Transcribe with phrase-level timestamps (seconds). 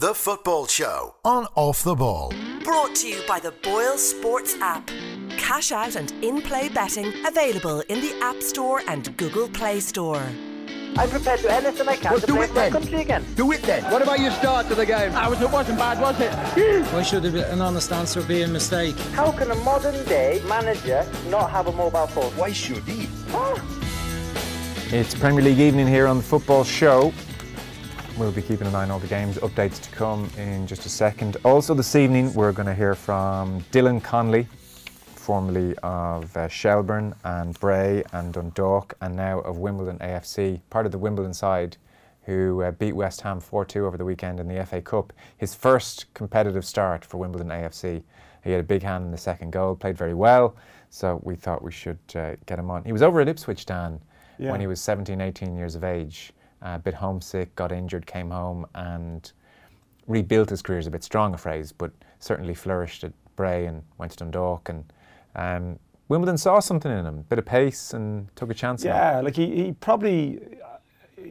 [0.00, 2.32] The Football Show on Off the Ball.
[2.64, 4.88] Brought to you by the Boyle Sports app.
[5.36, 10.22] Cash out and in play betting available in the App Store and Google Play Store.
[10.96, 12.72] I'm prepared to do anything I can Well, to do play it for my then.
[12.72, 13.26] country again.
[13.36, 13.84] Do it then.
[13.92, 15.12] What about your start to the game?
[15.14, 16.32] Ah, I was, it wasn't bad, was it?
[16.94, 18.96] Why should an honest answer be a mistake?
[19.12, 22.32] How can a modern day manager not have a mobile phone?
[22.38, 23.06] Why should he?
[23.34, 23.54] Ah.
[24.92, 27.12] It's Premier League evening here on the Football Show.
[28.20, 30.90] We'll be keeping an eye on all the games, updates to come in just a
[30.90, 31.38] second.
[31.42, 34.46] Also, this evening, we're going to hear from Dylan Connolly,
[35.14, 40.92] formerly of uh, Shelbourne and Bray and Dundalk, and now of Wimbledon AFC, part of
[40.92, 41.78] the Wimbledon side,
[42.24, 45.14] who uh, beat West Ham 4 2 over the weekend in the FA Cup.
[45.38, 48.02] His first competitive start for Wimbledon AFC.
[48.44, 50.56] He had a big hand in the second goal, played very well,
[50.90, 52.84] so we thought we should uh, get him on.
[52.84, 53.98] He was over at Ipswich, Dan,
[54.36, 54.50] Yeah.
[54.50, 56.34] when he was 17, 18 years of age.
[56.62, 59.32] A bit homesick, got injured, came home, and
[60.06, 63.82] rebuilt his career is a bit strong a phrase, but certainly flourished at Bray and
[63.98, 64.68] went to Dundalk.
[64.68, 64.92] And
[65.36, 68.84] um, Wimbledon saw something in him, bit of pace, and took a chance.
[68.84, 70.40] Yeah, like he, he probably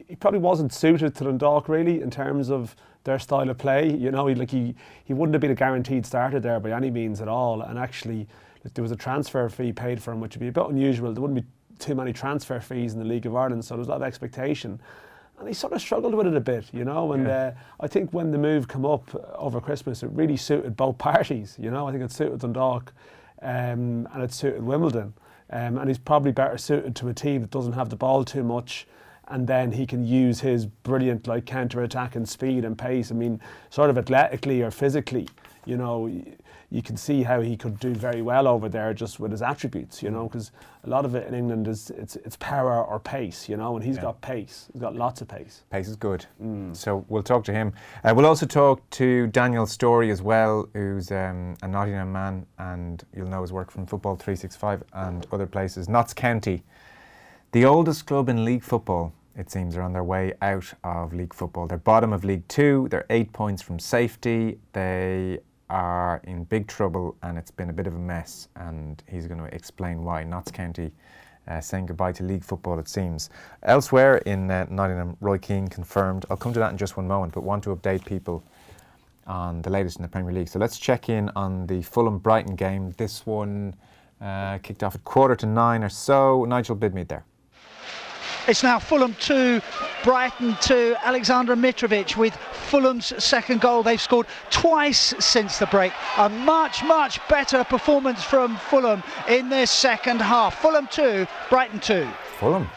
[0.08, 3.94] he probably wasn't suited to Dundalk really in terms of their style of play.
[3.94, 6.90] You know, he like he he wouldn't have been a guaranteed starter there by any
[6.90, 7.62] means at all.
[7.62, 8.26] And actually,
[8.74, 11.12] there was a transfer fee paid for him, which would be a bit unusual.
[11.12, 11.46] There wouldn't be
[11.78, 14.06] too many transfer fees in the League of Ireland, so there was a lot of
[14.06, 14.80] expectation.
[15.40, 17.14] And he sort of struggled with it a bit, you know.
[17.14, 20.98] And uh, I think when the move came up over Christmas, it really suited both
[20.98, 21.56] parties.
[21.58, 22.92] You know, I think it suited Dundalk,
[23.40, 25.14] um, and it suited Wimbledon.
[25.48, 28.44] Um, and he's probably better suited to a team that doesn't have the ball too
[28.44, 28.86] much,
[29.28, 33.10] and then he can use his brilliant like counter attack and speed and pace.
[33.10, 35.26] I mean, sort of athletically or physically,
[35.64, 36.22] you know,
[36.72, 40.02] you can see how he could do very well over there just with his attributes,
[40.04, 40.52] you know, because
[40.84, 43.84] a lot of it in England is it's it's power or pace, you know, and
[43.84, 44.02] he's Yeah.
[44.02, 44.68] got pace.
[44.72, 45.64] He's got lots of pace.
[45.70, 46.26] Pace is good.
[46.72, 47.72] So we'll talk to him.
[48.04, 53.04] Uh, we'll also talk to Daniel Storey as well, who's um, a Nottingham man, and
[53.14, 55.88] you'll know his work from Football 365 and other places.
[55.88, 56.62] Notts County,
[57.52, 61.34] the oldest club in league football, it seems, are on their way out of league
[61.34, 61.66] football.
[61.66, 62.86] They're bottom of League Two.
[62.90, 64.58] They're eight points from safety.
[64.72, 68.48] They are in big trouble, and it's been a bit of a mess.
[68.56, 70.24] And he's going to explain why.
[70.24, 70.90] Notts County
[71.48, 73.30] uh, saying goodbye to league football, it seems.
[73.62, 76.26] Elsewhere in uh, Nottingham, Roy Keane confirmed.
[76.30, 78.44] I'll come to that in just one moment, but want to update people
[79.26, 80.48] on the latest in the Premier League.
[80.48, 82.92] So let's check in on the Fulham Brighton game.
[82.96, 83.74] This one
[84.20, 86.44] uh, kicked off at quarter to nine or so.
[86.44, 87.24] Nigel Bidmead there.
[88.46, 89.60] It's now Fulham 2,
[90.02, 90.96] Brighton 2.
[91.00, 93.82] Aleksandar Mitrovic with Fulham's second goal.
[93.82, 95.92] They've scored twice since the break.
[96.16, 100.60] A much, much better performance from Fulham in this second half.
[100.60, 102.08] Fulham 2, Brighton 2.
[102.38, 102.68] Fulham.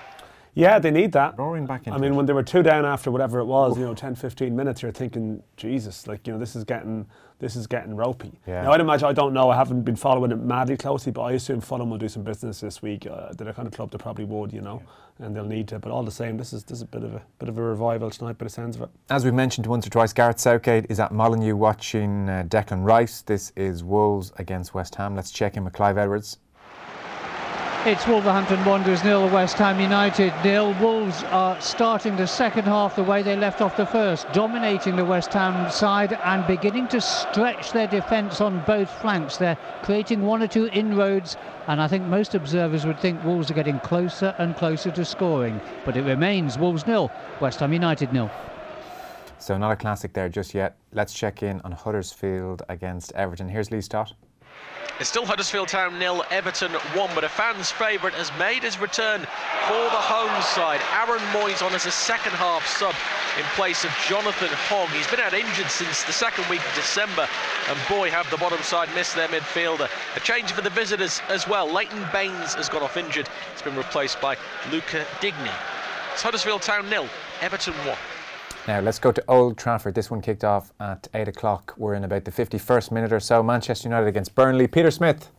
[0.55, 1.37] Yeah, they need that.
[1.37, 2.15] Roaring back into I mean, it.
[2.15, 4.91] when they were two down after whatever it was, you know, 10, 15 minutes, you're
[4.91, 7.07] thinking, Jesus, like, you know, this is getting
[7.39, 8.39] this is getting ropey.
[8.47, 8.61] Yeah.
[8.61, 11.33] Now, I'd imagine, I don't know, I haven't been following it madly closely, but I
[11.33, 13.05] assume Fulham will do some business this week.
[13.05, 14.81] Uh, they're the kind of club that probably would, you know,
[15.19, 15.79] and they'll need to.
[15.79, 17.61] But all the same, this is this is a bit of a bit of a
[17.61, 18.89] revival tonight but it sounds of it.
[19.09, 23.21] As we mentioned once or twice, Gareth Southgate is at Molineux watching uh, Declan Rice.
[23.23, 25.13] This is Wolves against West Ham.
[25.13, 26.37] Let's check in with Clive Edwards.
[27.85, 30.73] It's Wolverhampton Wanderers nil, West Ham United nil.
[30.79, 35.03] Wolves are starting the second half the way they left off the first, dominating the
[35.03, 39.35] West Ham side and beginning to stretch their defence on both flanks.
[39.35, 41.35] They're creating one or two inroads,
[41.67, 45.59] and I think most observers would think Wolves are getting closer and closer to scoring.
[45.83, 47.11] But it remains Wolves nil,
[47.41, 48.31] West Ham United nil.
[49.39, 50.77] So not a classic there just yet.
[50.93, 53.49] Let's check in on Huddersfield against Everton.
[53.49, 54.13] Here's Lee Stott.
[55.03, 59.19] It's still Huddersfield Town nil, Everton one, but a fan's favourite has made his return
[59.19, 60.79] for the home side.
[60.95, 62.95] Aaron Mooy on as a second half sub
[63.37, 64.87] in place of Jonathan Hogg.
[64.91, 67.27] He's been out injured since the second week of December,
[67.67, 69.89] and boy, have the bottom side missed their midfielder.
[70.15, 71.69] A change for the visitors as well.
[71.69, 73.27] Leighton Baines has gone off injured.
[73.51, 74.37] He's been replaced by
[74.71, 75.51] Luca Digne.
[76.13, 77.09] It's Huddersfield Town nil,
[77.41, 77.97] Everton one.
[78.65, 79.93] Now let's go to Old Trafford.
[79.93, 81.73] This one kicked off at 8 o'clock.
[81.77, 83.43] We're in about the 51st minute or so.
[83.43, 84.67] Manchester United against Burnley.
[84.67, 85.29] Peter Smith.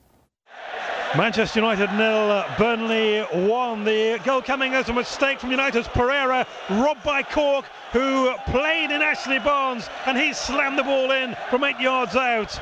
[1.17, 3.85] Manchester United nil, Burnley one.
[3.85, 9.01] The goal coming as a mistake from United's Pereira, robbed by Cork, who played in
[9.01, 12.59] Ashley Barnes, and he slammed the ball in from eight yards out.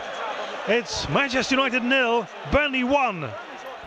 [0.68, 3.22] It's Manchester United nil, Burnley one.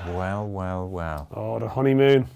[0.08, 1.28] Well, well, well.
[1.32, 2.28] Oh, the honeymoon.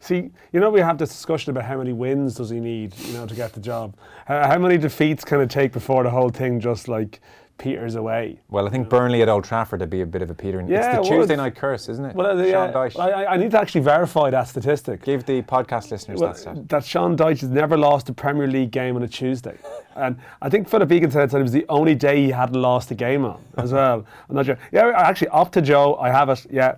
[0.00, 3.12] See, you know, we have this discussion about how many wins does he need, you
[3.12, 3.94] know, to get the job.
[4.26, 7.20] How, how many defeats can it take before the whole thing just like
[7.60, 8.40] peters away.
[8.48, 10.66] Well, I think Burnley at Old Trafford would be a bit of a petering.
[10.66, 11.20] Yeah, it's the would.
[11.20, 12.16] Tuesday night curse, isn't it?
[12.16, 12.98] Well, uh, Sean Dyche.
[12.98, 15.04] I, I- need to actually verify that statistic.
[15.04, 16.68] Give the podcast listeners Well, that stat.
[16.70, 19.56] that Sean Dyche has never lost a Premier League game on a Tuesday.
[19.96, 22.94] And I think Philip Egan said it was the only day he hadn't lost a
[22.94, 24.06] game on as well.
[24.28, 24.56] I'm not sure.
[24.72, 26.46] Yeah, actually, up to Joe, I have it.
[26.48, 26.76] Yeah.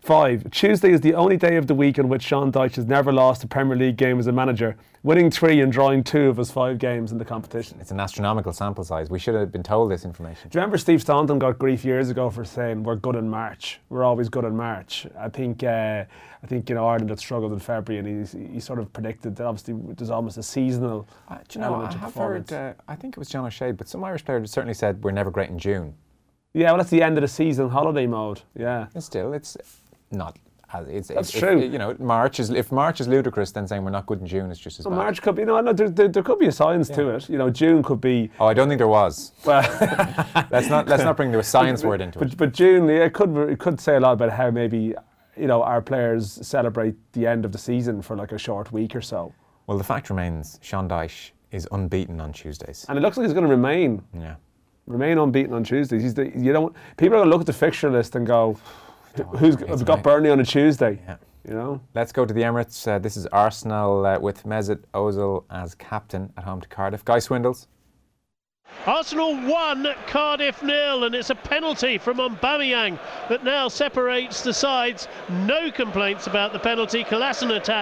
[0.00, 0.50] Five.
[0.50, 3.44] Tuesday is the only day of the week in which Sean Dyche has never lost
[3.44, 6.78] a Premier League game as a manager, winning three and drawing two of his five
[6.78, 7.76] games in the competition.
[7.80, 9.10] It's an astronomical sample size.
[9.10, 10.48] We should have been told this information.
[10.48, 13.78] Do you remember Steve Staunton got grief years ago for saying we're good in March?
[13.90, 15.06] We're always good in March.
[15.18, 16.04] I think uh,
[16.42, 19.36] I think you know Ireland had struggled in February, and he, he sort of predicted
[19.36, 22.72] that obviously there's almost a seasonal Uh, do you know, element I have heard, uh,
[22.88, 25.50] I think it was John O'Shea, but some Irish players certainly said we're never great
[25.50, 25.92] in June.
[26.54, 28.40] yeah, well, that's the end of the season holiday mode.
[28.56, 29.58] Yeah, And still, it's
[30.10, 30.38] not.
[30.72, 31.58] as- It's, That's if- true.
[31.60, 34.50] you know, March is if March is ludicrous, then saying we're not good in June
[34.50, 34.96] is just as so bad.
[34.96, 35.42] March could be.
[35.42, 37.28] You know, there, there, there could be a science to it.
[37.28, 38.30] You know, June could be.
[38.38, 39.32] Oh, I don't think there was.
[39.44, 39.62] Well,
[40.50, 42.36] Let's not let's not bring the science word into but, it.
[42.36, 44.94] but June, yeah, it could it could say a lot about how maybe
[45.36, 48.94] you know our players celebrate the end of the season for like a short week
[48.94, 49.32] or so.
[49.66, 52.86] Well, the fact remains, Sean Dyche is unbeaten on Tuesdays.
[52.88, 54.34] And it looks like he's going to remain Yeah.
[54.86, 56.02] remain unbeaten on Tuesdays.
[56.02, 58.56] He's the, you don't people are going to look at the fixture list and go,
[59.38, 60.02] who's got.
[60.02, 61.00] Burnley on a Tuesday?
[61.04, 61.16] Yeah.
[61.48, 62.86] You know, Let's go to the Emirates.
[62.86, 67.04] Uh, this is Arsenal uh, with Mesut Ozil as captain at home to Cardiff.
[67.04, 67.66] Guy Swindells.
[68.86, 75.06] Arsenal 1, Cardiff nil, and it's a penalty from Aubameyang that now separates the sides.
[75.28, 77.04] No complaints about the penalty.
[77.04, 77.72] Kolasinac,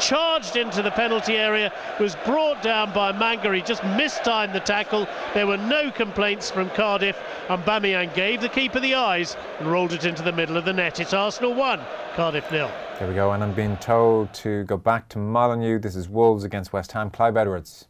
[0.00, 1.70] charged into the penalty area,
[2.00, 3.54] was brought down by Manga.
[3.54, 5.06] He just mistimed the tackle.
[5.34, 7.18] There were no complaints from Cardiff.
[7.48, 10.98] Aubameyang gave the keeper the eyes and rolled it into the middle of the net.
[10.98, 11.80] It's Arsenal 1,
[12.14, 12.70] Cardiff nil.
[12.98, 13.32] There we go.
[13.32, 15.78] And I'm being told to go back to Molineux.
[15.78, 17.10] This is Wolves against West Ham.
[17.10, 17.86] Clive Edwards.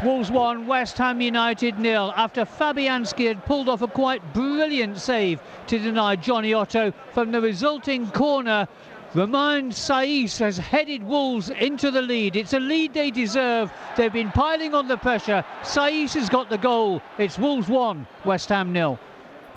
[0.00, 2.12] Wolves 1, West Ham United nil.
[2.16, 7.40] After Fabianski had pulled off a quite brilliant save to deny Jonny Otto from the
[7.40, 8.66] resulting corner,
[9.14, 12.34] Romain Saiss has headed Wolves into the lead.
[12.34, 13.70] It's a lead they deserve.
[13.96, 15.44] They've been piling on the pressure.
[15.62, 17.00] Saiss has got the goal.
[17.18, 18.98] It's Wolves 1, West Ham nil.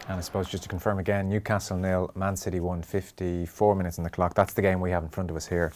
[0.08, 4.04] And I suppose just to confirm again, Newcastle nil, Man City 1, 54 minutes on
[4.04, 4.36] the clock.
[4.36, 5.72] That's the game we have in front of us here.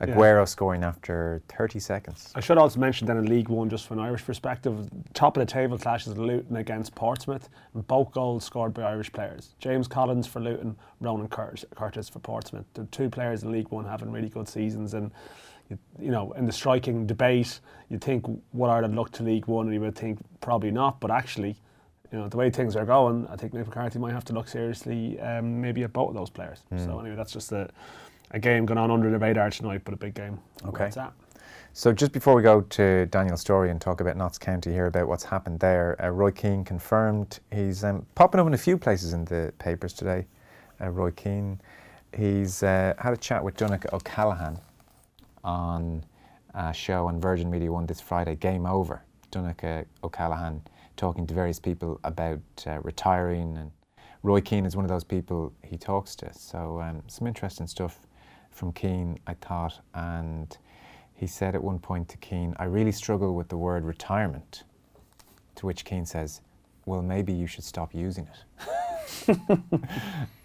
[0.00, 2.32] Aguero scoring after 30 seconds.
[2.34, 5.44] I should also mention that in League One, just from an Irish perspective, top of
[5.44, 9.54] the table clashes Luton against Portsmouth, and both goals scored by Irish players.
[9.58, 12.64] James Collins for Luton, Ronan Curtis, Curtis for Portsmouth.
[12.74, 15.10] The two players in League One having really good seasons, and
[15.68, 17.58] you, you know, in the striking debate,
[17.88, 21.10] you think would Ireland look to League One, and you would think probably not, but
[21.10, 21.56] actually.
[22.10, 24.48] You know the way things are going, I think Mick McCarthy might have to look
[24.48, 26.62] seriously, um, maybe at both of those players.
[26.86, 27.68] So anyway, that's just a,
[28.30, 30.38] a game going on under the radar tonight, but a big game.
[30.66, 30.90] Okay.
[31.72, 35.06] So just before we go to Daniel Storey and talk about Notts County here about
[35.06, 39.12] what's happened there, uh, Roy Keane confirmed he's um, popping up in a few places
[39.12, 40.26] in the papers today.
[40.80, 41.60] Uh, Roy Keane,
[42.16, 44.58] he's uh, had a chat with Donncha O'Callaghan
[45.44, 46.04] on
[46.54, 49.04] a show on Virgin Media One this Friday, Game Over.
[49.30, 50.62] Donncha O'Callaghan
[50.96, 53.70] talking to various people about uh, retiring, and
[54.24, 56.34] Roy Keane is one of those people he talks to.
[56.34, 58.00] So um, some interesting stuff
[58.58, 60.58] from Keane, I thought, and
[61.14, 64.64] he said at one point to Keane, I really struggle with the word retirement.
[65.56, 66.42] To which Keane says,
[66.84, 69.38] Well, maybe you should stop using it.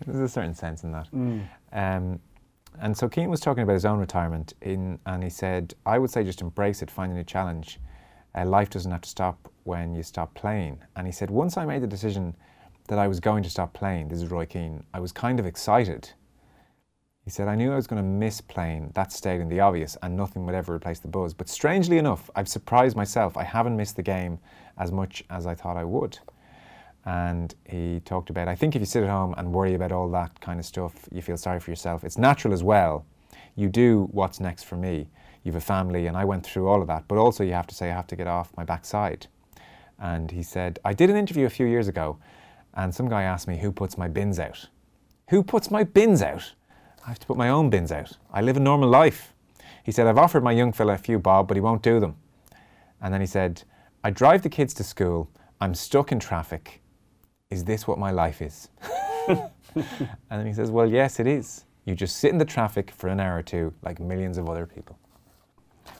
[0.05, 1.07] There's a certain sense in that.
[1.73, 2.19] Um,
[2.79, 6.09] and so Keane was talking about his own retirement, in, and he said, I would
[6.09, 7.79] say just embrace it, find a new challenge.
[8.35, 10.79] Uh, life doesn't have to stop when you stop playing.
[10.95, 12.35] And he said, Once I made the decision
[12.87, 15.45] that I was going to stop playing, this is Roy Keane, I was kind of
[15.45, 16.11] excited.
[17.23, 20.17] He said, I knew I was going to miss playing, that stating the obvious, and
[20.17, 21.33] nothing would ever replace the buzz.
[21.33, 23.37] But strangely enough, I've surprised myself.
[23.37, 24.39] I haven't missed the game
[24.77, 26.19] as much as I thought I would.
[27.05, 30.09] And he talked about, I think if you sit at home and worry about all
[30.11, 32.03] that kind of stuff, you feel sorry for yourself.
[32.03, 33.05] It's natural as well.
[33.55, 35.09] You do what's next for me.
[35.43, 37.07] You have a family, and I went through all of that.
[37.07, 39.27] But also, you have to say, I have to get off my backside.
[39.99, 42.17] And he said, I did an interview a few years ago,
[42.73, 44.67] and some guy asked me, Who puts my bins out?
[45.29, 46.53] Who puts my bins out?
[47.05, 48.17] I have to put my own bins out.
[48.31, 49.33] I live a normal life.
[49.83, 52.15] He said, I've offered my young fella a few bob, but he won't do them.
[53.01, 53.63] And then he said,
[54.03, 55.29] I drive the kids to school.
[55.59, 56.81] I'm stuck in traffic.
[57.49, 58.69] Is this what my life is?
[59.27, 59.49] and
[60.29, 61.65] then he says, Well, yes, it is.
[61.85, 64.65] You just sit in the traffic for an hour or two like millions of other
[64.65, 64.97] people.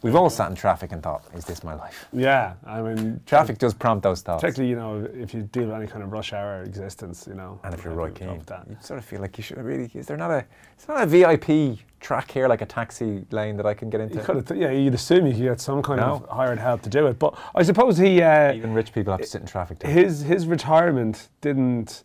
[0.02, 3.58] We've all sat in traffic and thought, "Is this my life?" Yeah, I mean, Traffic
[3.58, 4.42] does prompt those thoughts.
[4.42, 7.60] particularly you know if you deal with any kind of rush hour existence, you know.
[7.64, 9.90] And if you're Roy Keane, you sort of feel like you should really.
[9.94, 10.46] Is there not a?
[10.76, 14.16] It's not a VIP track here, like a taxi lane that I can get into.
[14.18, 16.16] You th- yeah, you'd assume you could get some kind No.
[16.16, 19.22] of hired help to do it, but I suppose he, uh, Even rich people have
[19.22, 19.82] to sit in traffic.
[19.84, 22.04] His his retirement didn't.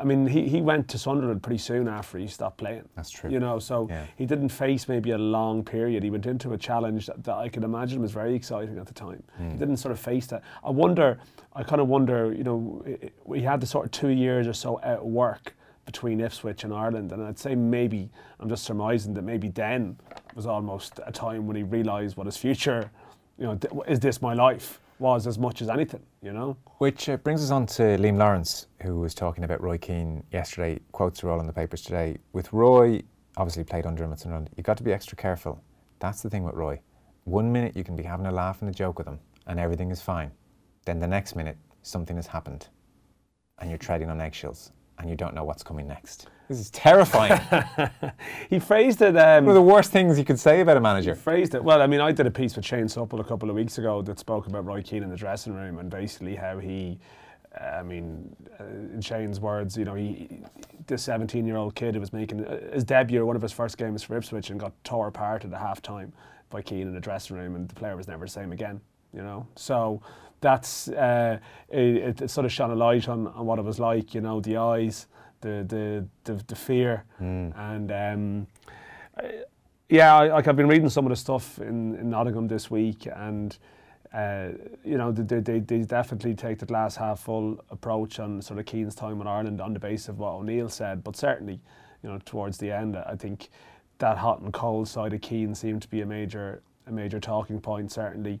[0.00, 2.88] I mean, he, he went to Sunderland pretty soon after he stopped playing.
[2.94, 3.30] That's true.
[3.30, 4.04] You know, so Yeah.
[4.16, 6.04] he didn't face maybe a long period.
[6.04, 8.94] He went into a challenge that, that I can imagine was very exciting at the
[8.94, 9.22] time.
[9.36, 9.50] Hmm.
[9.50, 10.42] He didn't sort of face that.
[10.62, 11.18] I wonder,
[11.54, 12.84] I kind of wonder, you know,
[13.24, 16.72] we had the sort of two years or so out of work between Ipswich and
[16.72, 19.96] Ireland, and I'd say maybe, I'm just surmising that maybe then
[20.36, 22.90] was almost a time when he realised what his future,
[23.38, 26.56] you know, th- is this my life, was as much as anything, you know?
[26.78, 30.80] Which uh, brings us on to Liam Lawrence, who was talking about Roy Keane yesterday.
[30.92, 32.18] Quotes are all in the papers today.
[32.32, 33.02] With Roy,
[33.36, 35.62] obviously played under him at Sunderland, you've got to be extra careful.
[35.98, 36.80] That's the thing with Roy.
[37.24, 39.90] One minute you can be having a laugh and a joke with him, and everything
[39.90, 40.30] is fine.
[40.84, 42.68] Then the next minute, something has happened,
[43.58, 46.28] and you're treading on eggshells, and you don't know what's coming next.
[46.48, 47.40] This is terrifying.
[48.50, 49.16] He phrased it.
[49.16, 51.14] Um, One of the worst things you could say about a manager.
[51.14, 51.82] He phrased it well.
[51.82, 54.18] I mean, I did a piece with Shane Supple a couple of weeks ago that
[54.18, 56.98] spoke about Roy Keane in the dressing room and basically how he,
[57.60, 60.40] uh, I mean, uh, in Shane's words, you know, he,
[60.86, 64.16] the 17-year-old kid who was making uh, his debut, one of his first games for
[64.16, 66.12] Ipswich, and got tore apart at the half time
[66.48, 68.80] by Keane in the dressing room, and the player was never the same again.
[69.12, 70.00] You know, so
[70.40, 74.14] that's uh, it, it sort of shone a light on, on what it was like.
[74.14, 75.06] You know, the eyes,
[75.40, 77.04] the the the, the fear,
[77.56, 77.92] and.
[77.92, 78.46] Um,
[79.88, 83.08] yeah, I, like I've been reading some of the stuff in, in Nottingham this week,
[83.14, 83.56] and
[84.12, 84.48] uh,
[84.84, 88.66] you know they, they, they definitely take the glass half full approach on sort of
[88.66, 91.02] Keane's time in Ireland on the basis of what O'Neill said.
[91.02, 91.60] But certainly,
[92.02, 93.48] you know, towards the end, I think
[93.98, 97.60] that hot and cold side of Keane seemed to be a major a major talking
[97.60, 97.90] point.
[97.90, 98.40] Certainly,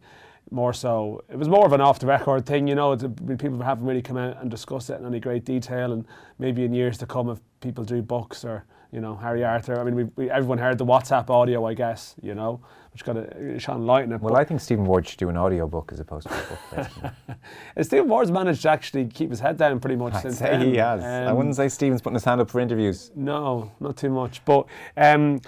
[0.50, 2.66] more so, it was more of an off the record thing.
[2.68, 6.06] You know, people haven't really come out and discussed it in any great detail, and
[6.38, 9.78] maybe in years to come, if people do books or you know Harry Arter.
[9.80, 12.14] I mean, we, we everyone heard the WhatsApp audio, I guess.
[12.22, 12.60] You know,
[12.92, 14.20] which got a shone light in it.
[14.20, 17.36] Well, I think Stephen Ward should do an audio book as opposed to a book.
[17.86, 20.60] Stephen Ward's managed to actually keep his head down pretty much I'd since say then.
[20.62, 21.02] he has.
[21.02, 23.10] I Um, wouldn't say Stephen's putting his hand up for interviews.
[23.14, 24.44] No, not too much.
[24.44, 24.66] But
[24.96, 25.40] um,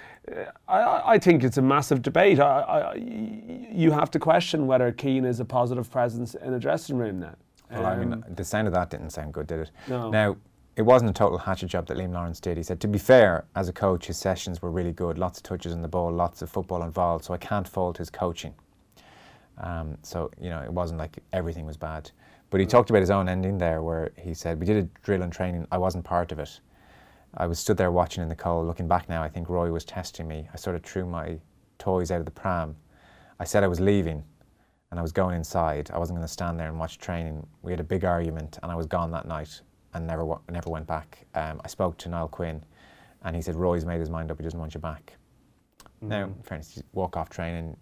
[0.67, 2.39] I- I, I think it's a massive debate.
[2.39, 6.97] I, I, you have to question whether Keane is a positive presence in a dressing
[6.97, 7.35] room now.
[7.71, 9.71] Well, I mean, Um, the sound of that didn't sound good, did it?
[9.87, 10.09] No.
[10.09, 10.35] Now,
[10.75, 12.57] it wasn't a total hatchet job that Liam Lawrence did.
[12.57, 15.17] He said, to be fair, as a coach, his sessions were really good.
[15.17, 17.25] Lots of touches on the ball, lots of football involved.
[17.25, 18.53] So I can't fault his coaching.
[19.57, 22.09] Um, so you know, it wasn't like everything was bad.
[22.49, 25.21] But he talked about his own ending there, where he said, "We did a drill
[25.21, 25.67] and training.
[25.71, 26.59] I wasn't part of it.
[27.35, 28.67] I was stood there watching in the cold.
[28.67, 30.49] Looking back now, I think Roy was testing me.
[30.53, 31.37] I sort of threw my
[31.79, 32.75] toys out of the pram.
[33.39, 34.23] I said I was leaving,
[34.89, 35.89] and I was going inside.
[35.93, 37.45] I wasn't going to stand there and watch training.
[37.61, 39.61] We had a big argument, and I was gone that night
[39.93, 41.25] and never never went back.
[41.35, 42.63] Um, I spoke to Niall Quinn,
[43.23, 44.37] and he said Roy's made his mind up.
[44.37, 45.17] He doesn't want you back.
[46.01, 47.77] Now, in fairness, you walk off training.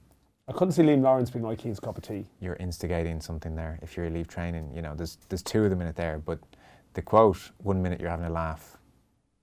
[0.47, 2.25] I couldn't see Liam Lawrence being like cup of tea.
[2.41, 3.79] You're instigating something there.
[3.81, 6.17] If you leave training, you know there's there's two of them in it there.
[6.17, 6.39] But
[6.93, 8.77] the quote: one minute you're having a laugh,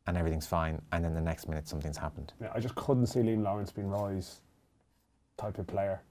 [0.06, 2.32] and everything's fine, and then the next minute something's happened.
[2.40, 4.40] Yeah, I just couldn't see Liam Lawrence being Roy's
[5.38, 6.02] type of player.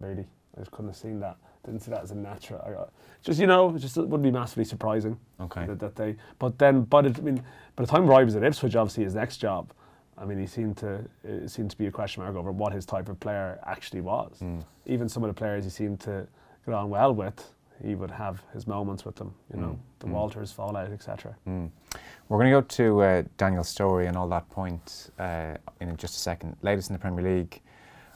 [0.00, 0.26] Really,
[0.56, 1.36] I just couldn't have seen that.
[1.64, 2.60] Didn't see that as a natural.
[2.64, 2.86] I, I-
[3.22, 5.18] just you know, it just wouldn't be massively surprising.
[5.40, 5.64] Okay.
[5.66, 7.42] That, that they, but then, but it, I mean,
[7.74, 9.72] by the time Roy was at Ipswich, obviously his next job,
[10.18, 12.84] I mean, he seemed to it seemed to be a question mark over what his
[12.84, 14.42] type of player actually was.
[14.86, 16.26] Even some of the players he seemed to
[16.66, 17.52] get on well with,
[17.82, 19.34] he would have his moments with them.
[19.52, 21.34] You know, the Walters fallout, etc.
[21.48, 21.70] Mm.
[22.28, 26.14] We're going to go to uh, Daniel Storey and all that point uh, in just
[26.16, 26.56] a second.
[26.62, 27.60] Latest in the Premier League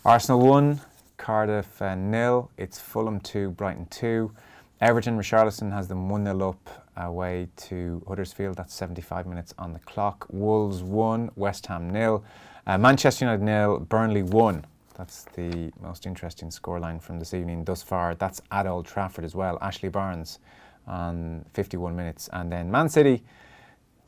[0.05, 0.81] Arsenal 1,
[1.19, 2.51] Cardiff uh, nil.
[2.57, 4.33] It's Fulham 2, Brighton 2.
[4.81, 8.57] Everton, Richarlison has them 1 0 up away to Huddersfield.
[8.57, 10.27] That's 75 minutes on the clock.
[10.31, 12.25] Wolves 1, West Ham nil.
[12.67, 14.65] Uh, Manchester United nil, Burnley 1.
[14.97, 18.15] That's the most interesting scoreline from this evening thus far.
[18.15, 19.59] That's at Old Trafford as well.
[19.61, 20.39] Ashley Barnes
[20.87, 22.29] on 51 minutes.
[22.33, 23.23] And then Man City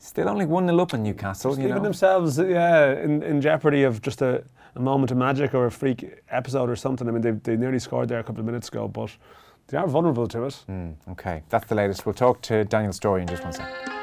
[0.07, 1.51] still only 1 0 up in Newcastle.
[1.51, 1.83] You leaving know.
[1.83, 4.43] themselves yeah, in, in jeopardy of just a,
[4.75, 7.07] a moment of magic or a freak episode or something.
[7.07, 9.15] I mean, they, they nearly scored there a couple of minutes ago, but
[9.67, 10.65] they are vulnerable to it.
[10.69, 12.05] Mm, okay, that's the latest.
[12.05, 14.01] We'll talk to Daniel Storey in just one second.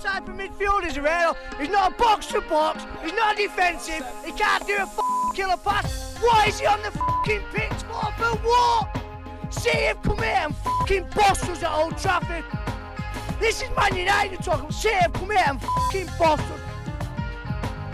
[0.00, 1.34] Type of midfielder is Herrera?
[1.58, 2.86] He's not a box to box.
[3.02, 4.02] He's not defensive.
[4.24, 4.98] He can't do a f-
[5.34, 6.16] killer pass.
[6.20, 8.10] Why is he on the fucking pitch for?
[8.12, 8.99] For what?
[9.50, 12.44] See him come here and fucking boss us at Old Trafford.
[13.40, 14.70] This is Man United talking.
[14.70, 16.60] See him come here and fucking boss us.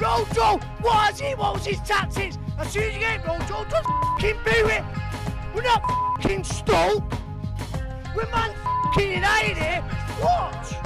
[0.01, 1.35] Rojo, what is he?
[1.35, 2.39] What was his tactics?
[2.59, 4.85] As soon as you get Rojo, just fucking boo it.
[5.55, 5.83] We're not
[6.21, 7.05] fucking Stoke.
[8.15, 9.83] We're man fucking United here.
[10.21, 10.77] What?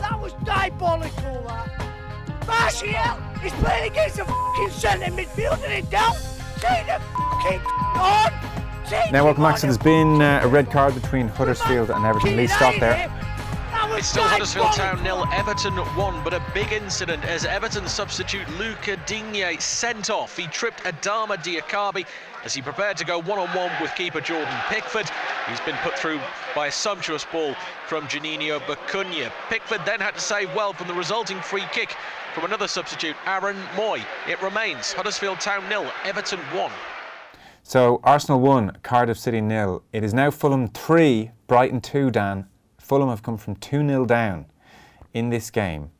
[0.00, 2.46] That was diabolical, that.
[2.46, 2.90] Martial
[3.42, 6.16] is playing against a fucking centre midfielder in doubt.
[6.60, 7.60] Take the fucking
[7.96, 8.53] on.
[8.86, 9.58] Take Now, welcome back.
[9.58, 12.36] So there's been uh, a red card between Huddersfield and Everton.
[12.36, 13.10] Lee Stott there.
[13.96, 18.96] It's still Huddersfield Town nil, Everton one, but a big incident as Everton substitute Luca
[19.06, 20.36] Digne sent off.
[20.36, 22.04] He tripped Adama Diakhaby
[22.44, 25.08] as he prepared to go one-on-one with keeper Jordan Pickford.
[25.48, 26.20] He's been put through
[26.56, 27.54] by a sumptuous ball
[27.86, 29.30] from Juninho Bacuna.
[29.48, 31.94] Pickford then had to save well from the resulting free kick
[32.34, 34.04] from another substitute, Aaron Mooy.
[34.28, 36.72] It remains Huddersfield Town nil, Everton one.
[37.66, 39.82] So Arsenal 1, Cardiff City nil.
[39.90, 42.46] It is now Fulham 3, Brighton 2, Dan.
[42.78, 44.44] Fulham have come from 2 0 down
[45.14, 45.90] in this game.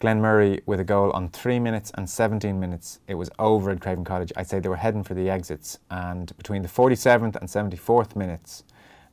[0.00, 2.98] Glenn Murray with a goal on 3 minutes and 17 minutes.
[3.06, 4.32] It was over at Craven Cottage.
[4.36, 5.78] I'd say they were heading for the exits.
[5.92, 8.64] And between the 47th and 74th minutes,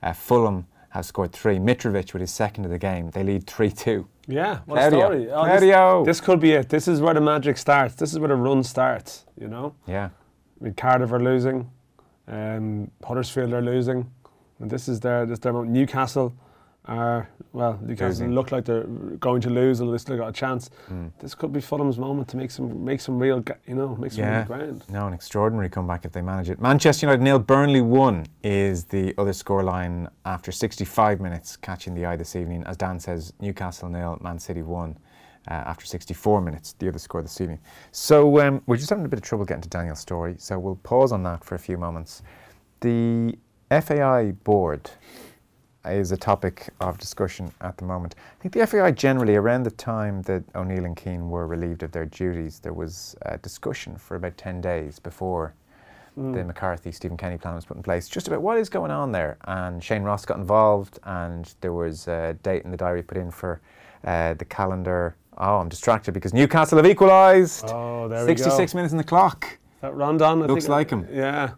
[0.01, 1.59] uh, Fulham have scored three.
[1.59, 3.11] Mitrovic with his second of the game.
[3.11, 4.07] They lead 3 2.
[4.25, 4.99] Yeah, what Claudio.
[4.99, 5.31] a story.
[5.31, 6.03] Oh, Claudio.
[6.03, 6.69] This, this could be it.
[6.69, 7.93] This is where the magic starts.
[7.93, 9.75] This is where the run starts, you know?
[9.85, 10.09] Yeah.
[10.59, 11.69] I mean, Cardiff are losing,
[12.27, 14.09] um, Huddersfield are losing,
[14.59, 15.71] and this is their, this is their moment.
[15.71, 16.33] Newcastle
[16.85, 20.69] are, well, Newcastle look like they're going to lose, although they still got a chance.
[20.91, 21.11] Mm.
[21.19, 24.23] This could be Fulham's moment to make some, make some real, you know, make some
[24.25, 24.39] Yeah.
[24.39, 24.83] real ground.
[24.89, 26.59] No, an extraordinary comeback if they manage it.
[26.59, 32.17] Manchester United nil, Burnley one is the other scoreline after 65 minutes, catching the eye
[32.17, 32.63] this evening.
[32.65, 34.97] As Dan says, Newcastle nil, Man City one.
[35.49, 37.59] Uh, after 64 minutes, the other score this evening.
[37.91, 40.77] So um, we're just having a bit of trouble getting to Daniel Storey, so we'll
[40.77, 42.23] pause on that for a few moments.
[42.79, 43.37] The
[43.69, 44.89] FAI board
[45.85, 48.15] is a topic of discussion at the moment.
[48.17, 51.91] I think the FAI generally, around the time that O'Neill and Keane were relieved of
[51.91, 55.53] their duties, there was a discussion for about 10 days before
[56.17, 56.33] Mm.
[56.35, 59.11] the McCarthy Stephen Kenny plan was put in place, just about what is going on
[59.11, 59.35] there.
[59.45, 63.31] And Shane Ross got involved, and there was a date in the diary put in
[63.31, 63.61] for
[64.05, 65.15] uh, the calendar.
[65.37, 67.65] Oh, I'm distracted because Newcastle have equalised.
[67.67, 68.43] Oh, there we go.
[68.43, 69.45] 66 minutes in the clock.
[69.45, 70.43] Is that Rondon?
[70.43, 71.07] I Looks think- like him.
[71.11, 71.51] Yeah.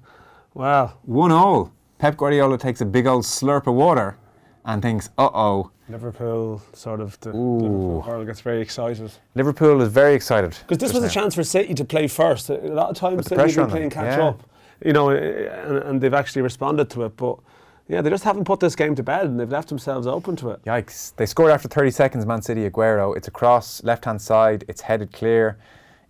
[0.54, 1.72] Well, One all.
[1.98, 4.18] Pep Guardiola takes a big old slurp of water
[4.66, 5.72] and thinks, uh oh.
[5.88, 7.58] Liverpool sort of, the Ooh.
[7.60, 9.12] Liverpool world gets very excited.
[9.36, 10.58] Liverpool is very excited.
[10.68, 12.50] Because this was a chance for City to play first.
[12.50, 14.26] A lot of times City have been playing catch yeah.
[14.26, 14.50] up,
[14.84, 17.16] you know, and, and they've actually responded to it.
[17.16, 17.38] But
[17.88, 20.50] yeah, they just haven't put this game to bed, and they've left themselves open to
[20.50, 20.64] it.
[20.66, 21.16] Yikes.
[21.16, 23.16] They scored after 30 seconds, Man City Aguero.
[23.16, 25.58] It's across left hand side, it's headed clear,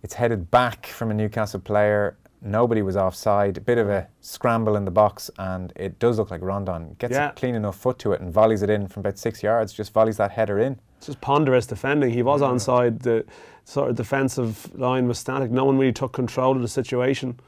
[0.02, 2.16] it's headed back from a Newcastle player.
[2.40, 3.56] Nobody was offside.
[3.56, 7.14] A bit of a scramble in the box, and it does look like Rondon gets
[7.14, 7.30] Yeah.
[7.30, 9.92] a clean enough foot to it and volleys it in from about six yards, just
[9.92, 10.78] volleys that header in.
[10.98, 12.10] It's just ponderous defending.
[12.10, 12.52] He was mm.
[12.52, 13.02] onside.
[13.02, 13.24] The
[13.64, 15.50] sort of defensive line was static.
[15.50, 17.38] No one really took control of the situation.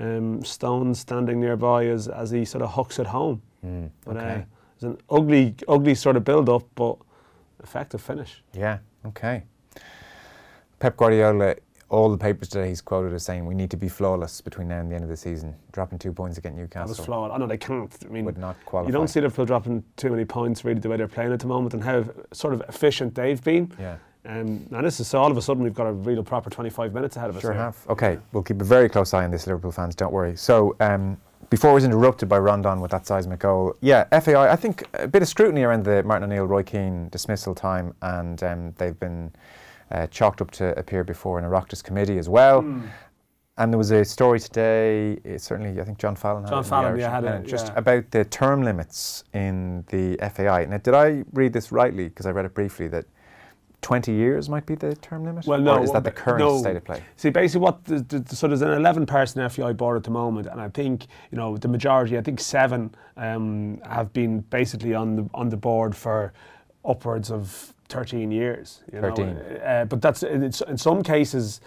[0.00, 3.40] Um, Stone standing nearby as, as he sort of hooks it home.
[4.04, 4.44] But uh, okay.
[4.74, 6.96] it's an ugly, ugly sort of build up, but
[7.62, 8.42] effective finish.
[8.52, 9.44] Yeah, okay.
[10.80, 11.54] Pep Guardiola,
[11.88, 14.80] all the papers today he's quoted as saying we need to be flawless between now
[14.80, 15.54] and the end of the season.
[15.72, 16.88] Dropping two points against That Newcastle.
[16.88, 17.30] was flawed.
[17.30, 17.94] I know they can't.
[18.04, 18.88] I mean, Would not qualify.
[18.88, 21.46] You don't see Liverpool dropping too many points really the way they're playing at the
[21.46, 23.72] moment and how sort of efficient they've been.
[23.78, 23.96] Yeah.
[24.26, 26.94] Um, now this is so all of a sudden we've got a real proper 25
[26.94, 27.42] minutes ahead of us.
[27.42, 27.62] Sure here.
[27.62, 27.76] have.
[27.88, 29.94] Okay, we'll keep a very close eye on this, Liverpool fans.
[29.94, 30.36] Don't worry.
[30.36, 31.18] So, um,
[31.50, 34.50] before I was interrupted by Rondon with that seismic goal, yeah, FAI.
[34.50, 38.42] I think a bit of scrutiny around the Martin O'Neill, Roy Keane dismissal time, and
[38.42, 39.30] um, they've been
[39.90, 42.62] uh, chalked up to appear before an Oireachtas committee as well.
[42.62, 42.86] Hmm.
[43.56, 45.16] And there was a story today.
[45.36, 47.74] certainly, I think John Fallon had John it Fallon, yeah, had it, just yeah.
[47.76, 50.64] about the term limits in the FAI.
[50.64, 52.08] Now, did I read this rightly?
[52.08, 53.04] Because I read it briefly that.
[53.84, 55.46] 20 years might be the term limit?
[55.46, 55.76] Well, no.
[55.76, 56.58] Or is that the current no.
[56.58, 57.02] state of play?
[57.16, 60.46] See, basically, what the, the, so there's an 11 person FAI board at the moment,
[60.46, 65.16] and I think you know the majority, I think seven, um, have been basically on
[65.16, 66.32] the on the board for
[66.82, 68.82] upwards of 13 years.
[68.90, 69.26] You 13.
[69.26, 69.40] Know?
[69.40, 71.60] Uh, but that's in, in some cases.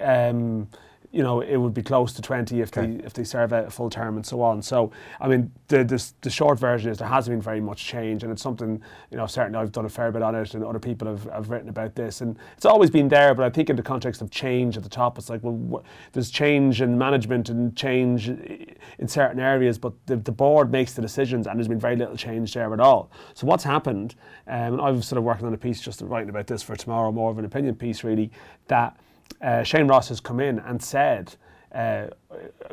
[0.00, 0.68] Um,
[1.10, 2.86] you know, it would be close to 20 if Okay.
[2.86, 4.60] they if they serve out a full term and so on.
[4.60, 4.90] So,
[5.20, 8.30] I mean, the, the the short version is there hasn't been very much change, and
[8.30, 11.08] it's something you know certainly I've done a fair bit on it, and other people
[11.08, 13.34] have, have written about this, and it's always been there.
[13.34, 15.82] But I think in the context of change at the top, it's like well, what,
[16.12, 21.00] there's change in management and change in certain areas, but the, the board makes the
[21.00, 23.10] decisions, and there's been very little change there at all.
[23.32, 24.14] So what's happened?
[24.46, 26.76] Um, and I was sort of working on a piece just writing about this for
[26.76, 28.30] tomorrow, more of an opinion piece really
[28.66, 28.96] that
[29.40, 31.34] uh, Shane Ross has come in and said
[31.72, 32.06] uh,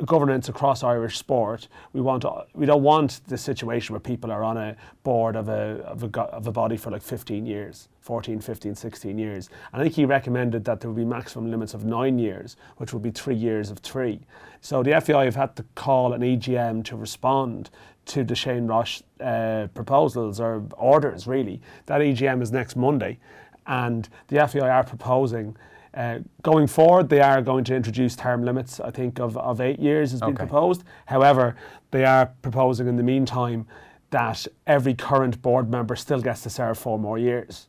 [0.04, 1.68] governance across Irish sport.
[1.92, 5.82] We want we don't want the situation where people are on a board of a,
[5.84, 9.50] of a of a body for like 15 years, 14, 15, 16 years.
[9.72, 12.92] And I think he recommended that there would be maximum limits of nine years, which
[12.92, 14.20] would be three years of three.
[14.60, 17.70] So the FAI have had to call an EGM to respond
[18.06, 21.26] to the Shane Ross uh, proposals or orders.
[21.26, 23.18] Really, that EGM is next Monday,
[23.66, 25.56] and the FAI are proposing.
[25.96, 29.80] Uh, going forward, they are going to introduce term limits, I think, of, of eight
[29.80, 30.36] years has been Okay.
[30.36, 30.84] proposed.
[31.06, 31.56] However,
[31.90, 33.66] they are proposing in the meantime
[34.10, 37.68] that every current board member still gets to serve four more years.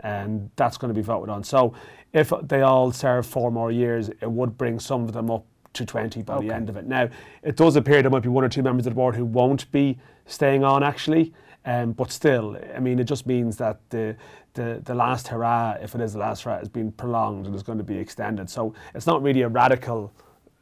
[0.00, 1.42] And that's going to be voted on.
[1.42, 1.74] So
[2.12, 5.84] if they all serve four more years, it would bring some of them up to
[5.84, 6.86] 20 by the end of it.
[6.86, 7.08] Now,
[7.42, 9.70] it does appear there might be one or two members of the board who won't
[9.72, 11.34] be staying on actually.
[11.66, 14.16] Um, but still, I mean, it just means that the,
[14.52, 17.62] the, the last hurrah, if it is the last hurrah, has been prolonged and is
[17.62, 18.50] going to be extended.
[18.50, 20.12] So it's not really a radical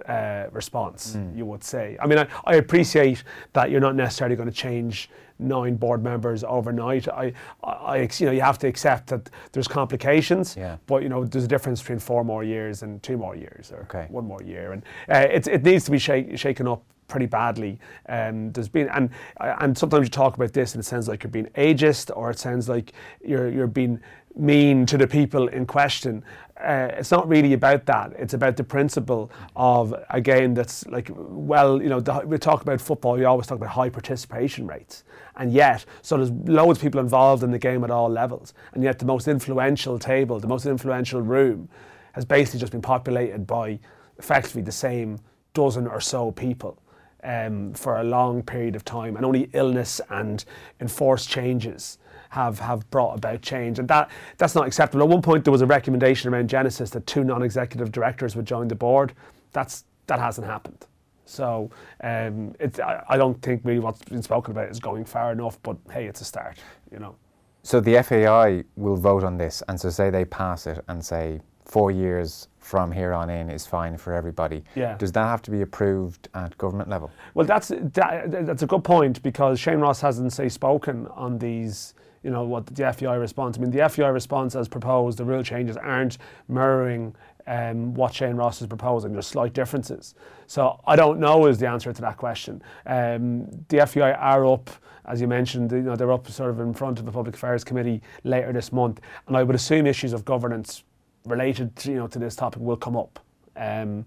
[0.07, 1.97] uh, response, you would say.
[2.01, 6.45] I mean, I, I appreciate that you're not necessarily going to change nine board members
[6.45, 7.09] overnight.
[7.09, 7.33] I,
[7.65, 10.57] I, I, you know, you have to accept that there's complications.
[10.57, 10.77] Yeah.
[10.87, 13.83] But you know, there's a difference between four more years and two more years, or
[13.83, 14.07] Okay.
[14.09, 17.79] one more year, and uh, it, it needs to be shake, shaken up pretty badly.
[18.09, 21.31] Um, there's been and and sometimes you talk about this and it sounds like you're
[21.31, 24.01] being ageist, or it sounds like you're you're being
[24.35, 26.25] mean to the people in question.
[26.57, 28.15] Uh, it's not really about that.
[28.19, 32.63] It's about the principle of a game that's like well, you know, the, we talk
[32.63, 33.13] about football.
[33.13, 35.05] We always talk about high participation rates,
[35.37, 38.83] and yet so there's loads of people involved in the game at all levels, and
[38.83, 41.69] yet the most influential table, the most influential room,
[42.13, 43.79] has basically just been populated by
[44.19, 45.19] effectively the same
[45.53, 46.82] dozen or so people
[47.23, 50.45] um, for a long period of time, and only illness and
[50.81, 51.99] enforced changes
[52.31, 55.05] have, have brought about change, and that that's not acceptable.
[55.05, 58.69] At one point, there was a recommendation around Genesis that two non-executive directors would join
[58.69, 59.13] the board.
[59.53, 60.87] That's that hasn't happened.
[61.25, 61.71] So
[62.03, 65.59] um, I, I don't think really what's been spoken about is going far enough.
[65.63, 66.59] But hey, it's a start,
[66.91, 67.17] you know.
[67.63, 71.41] So the FAI will vote on this, and so say they pass it and say
[71.65, 74.63] four years from here on in is fine for everybody.
[74.75, 74.97] Yeah.
[74.97, 77.11] Does that have to be approved at government level?
[77.35, 81.95] Well, that's that, that's a good point because Shane Ross hasn't say spoken on these.
[82.23, 83.59] You know what the FAI response.
[83.59, 87.17] I mean, the FAI response as proposed, the rule changes aren't mirroring
[87.49, 89.13] um, what Shane Ross is proposing.
[89.13, 90.15] There's slight differences.
[90.47, 92.63] So I don't know is the answer to that question.
[92.87, 94.71] Um, the FAI are up,
[95.07, 95.73] as you mentioned.
[95.73, 98.73] You know they're up sort of in front of the Public Affairs Committee later this
[98.73, 100.85] month, and I would assume issues of governance
[101.27, 103.19] related to, you know to this topic will come up.
[103.57, 104.05] Um,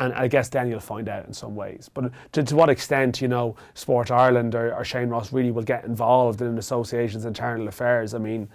[0.00, 1.88] and I guess then you'll find out in some ways.
[1.94, 5.62] But to, to what extent, you know, Sport Ireland or, or Shane Ross really will
[5.62, 8.48] get involved in an association's internal affairs, I mean,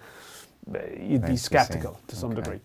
[0.98, 2.42] you'd be be sceptical to some Okay.
[2.42, 2.60] degree.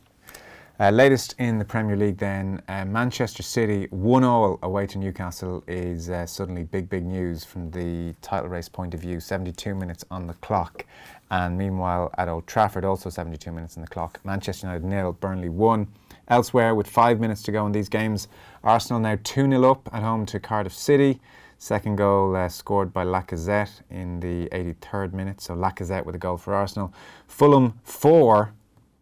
[0.77, 5.63] Uh, latest in the Premier League, then uh, Manchester City one all away to Newcastle
[5.67, 9.21] is uh, suddenly big, big news from the title race point of view.
[9.21, 10.85] 72 minutes on the clock,
[11.31, 14.19] and meanwhile at Old Trafford also 72 minutes in the clock.
[14.23, 15.87] Manchester United nil, Burnley one.
[16.27, 18.27] Elsewhere, with five minutes to go in these games,
[18.63, 21.19] Arsenal now 2 0 up at home to Cardiff City.
[21.59, 25.39] Second goal uh, scored by Lacazette in the 83rd minute.
[25.39, 26.93] So Lacazette with a goal for Arsenal.
[27.27, 28.53] Fulham 4,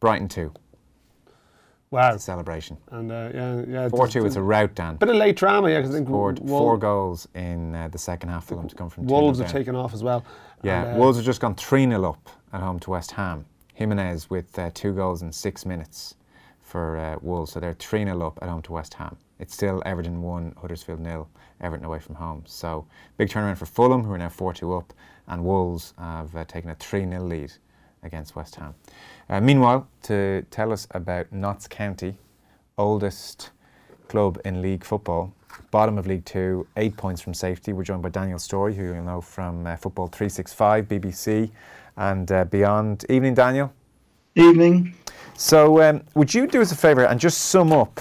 [0.01, 0.51] Brighton 2.
[1.91, 2.13] Wow.
[2.13, 2.77] It's a celebration.
[2.89, 3.89] And uh, yeah, yeah.
[3.89, 4.95] 4 2, it's a rout, Dan.
[4.95, 7.99] bit of late drama, yeah, because I think Scored Wol- four goals in uh, the
[7.99, 9.45] second half for them to come from 2 Wolves down.
[9.47, 10.25] have taken off as well.
[10.63, 13.45] Yeah, And, uh, Wolves have just gone 3 0 up at home to West Ham.
[13.75, 16.15] Jimenez with uh, two goals in six minutes
[16.61, 17.51] for uh, Wolves.
[17.51, 19.17] So they're 3 0 up at home to West Ham.
[19.39, 21.27] It's still Everton 1, Huddersfield nil.
[21.59, 22.43] Everton away from home.
[22.45, 24.93] So big turnaround for Fulham, who are now 4 2 up,
[25.27, 27.51] and Wolves have uh, taken a 3 0 lead
[28.03, 28.73] against West Ham.
[29.29, 32.17] Uh, meanwhile, to tell us about Notts County,
[32.77, 33.51] oldest
[34.07, 35.33] club in league football,
[35.71, 37.73] bottom of League Two, eight points from safety.
[37.73, 41.51] We're joined by Daniel Storey, who you'll know from uh, Football 365, BBC,
[41.97, 43.05] and uh, beyond.
[43.09, 43.73] Evening, Daniel.
[44.35, 44.95] Evening.
[45.35, 47.99] So, um, would you do us a favour and just sum up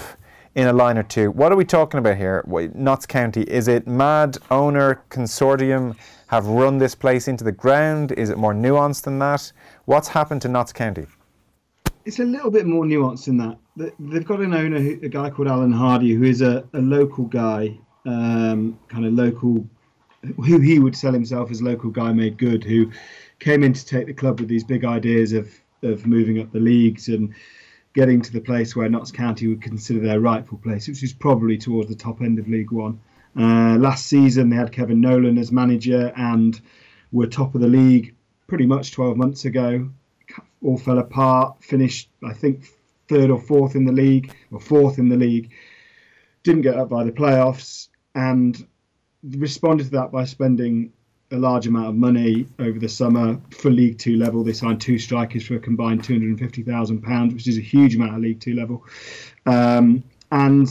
[0.55, 1.31] in a line or two?
[1.31, 2.45] What are we talking about here?
[2.75, 5.97] Notts County, is it mad owner consortium
[6.29, 8.13] have run this place into the ground?
[8.13, 9.53] Is it more nuanced than that?
[9.87, 11.07] What's happened to Notts County?
[12.05, 13.59] It's a little bit more nuanced than that.
[13.99, 17.79] They've got an owner, a guy called Alan Hardy, who is a, a local guy,
[18.07, 19.67] um, kind of local,
[20.37, 22.91] who he would sell himself as local guy made good, who
[23.39, 25.49] came in to take the club with these big ideas of,
[25.83, 27.35] of moving up the leagues and
[27.95, 31.59] getting to the place where Notts County would consider their rightful place, which is probably
[31.59, 33.01] towards the top end of League One.
[33.39, 36.61] Uh, last season, they had Kevin Nolan as manager and
[37.13, 38.15] were top of the league
[38.47, 39.89] pretty much 12 months ago.
[40.65, 42.69] All fell apart, finished, I think,
[43.09, 45.51] third or fourth in the league, or fourth in the league.
[46.43, 48.67] didn't get up by the playoffs, and
[49.23, 50.93] responded to that by spending
[51.31, 54.45] a large amount of money over the summer for League Two level.
[54.45, 57.59] They signed two strikers for a combined two hundred and fifty thousand pounds, which is
[57.59, 58.85] a huge amount of League Two level.
[59.47, 60.69] Um, and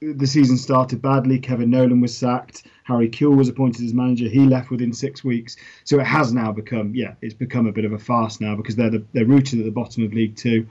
[0.00, 1.38] the season started badly.
[1.38, 2.64] Kevin Nolan was sacked.
[2.84, 4.28] Harry Kewell was appointed as manager.
[4.28, 5.56] He left within six weeks.
[5.84, 8.76] So it has now become, yeah, it's become a bit of a farce now because
[8.76, 10.66] they're the, they're rooted at the bottom of League Two.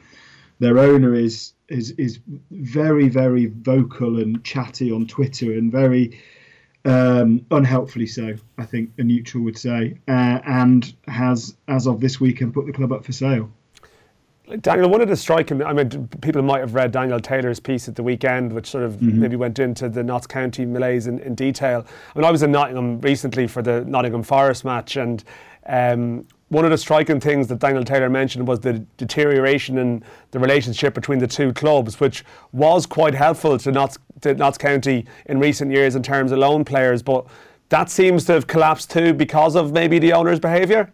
[0.59, 2.19] Their owner is is is
[2.51, 6.19] very very vocal and chatty on Twitter and very
[6.85, 8.35] um, unhelpfully so.
[8.57, 12.73] I think a neutral would say, uh, and has as of this weekend put the
[12.73, 13.51] club up for sale.
[14.57, 17.95] Daniel, one of the striking, I mean, people might have read Daniel Taylor's piece at
[17.95, 19.19] the weekend, which sort of Mm-hmm.
[19.21, 21.85] maybe went into the Notts County malaise in, in detail.
[22.13, 25.23] I mean, I was in Nottingham recently for the Nottingham Forest match, and
[25.65, 30.39] um, one of the striking things that Daniel Taylor mentioned was the deterioration in the
[30.39, 35.39] relationship between the two clubs, which was quite helpful to Notts, to Notts County in
[35.39, 37.25] recent years in terms of loan players, but
[37.69, 40.91] that seems to have collapsed too because of maybe the owner's behaviour.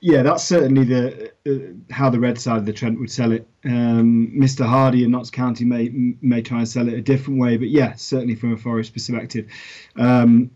[0.00, 3.48] Yeah, that's certainly the uh, how the red side of the Trent would sell it.
[3.64, 4.64] Um, Mr.
[4.64, 5.88] Hardy in Notts County may
[6.22, 9.48] may try and sell it a different way, but yeah, certainly from a Forest perspective.
[9.96, 10.50] Um,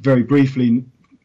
[0.00, 0.84] very briefly,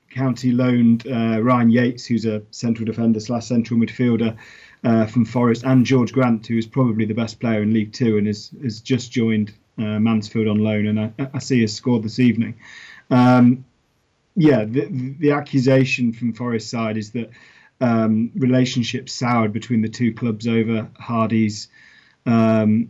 [0.09, 4.37] County loaned uh, Ryan Yates, who's a central defender slash central midfielder
[4.85, 8.17] uh, from Forest, and Jorge Grant, who is probably the best player in League Two
[8.17, 12.03] and has has just joined uh, Mansfield on loan, and I, I see has scored
[12.03, 12.55] this evening.
[13.09, 13.65] Um,
[14.35, 14.85] yeah, the,
[15.19, 17.29] the accusation from Forest side is that
[17.81, 21.67] um, relationships soured between the two clubs over Hardy's.
[22.25, 22.89] Um,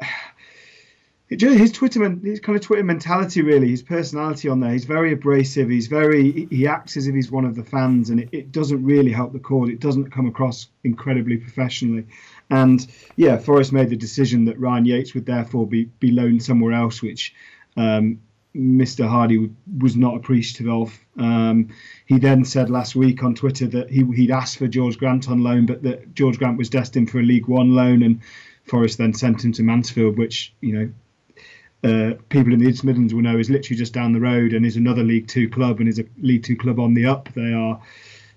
[1.28, 4.72] his Twitter, his kind of Twitter mentality, really, his personality on there.
[4.72, 5.68] He's very abrasive.
[5.68, 6.32] He's very.
[6.32, 9.12] he- He acts as if he's one of the fans, and it, it doesn't really
[9.12, 9.68] help the cause.
[9.68, 12.06] It doesn't come across incredibly professionally.
[12.50, 16.72] And yeah, Forest made the decision that Ryan Yates would therefore be be loaned somewhere
[16.72, 17.34] else, which
[17.76, 18.20] um,
[18.58, 19.08] Mr.
[19.08, 20.98] Hardy was not appreciative of.
[21.16, 21.68] Um,
[22.06, 25.42] he then said last week on Twitter that he, he'd asked for Jorge Grant on
[25.42, 28.20] loan, but that Jorge Grant was destined for a League One loan, and
[28.64, 33.14] Forest then sent him to Mansfield, which you know uh, people in the East Midlands
[33.14, 35.88] will know is literally just down the road and is another League Two club and
[35.88, 37.28] is a League Two club on the up.
[37.34, 37.80] They are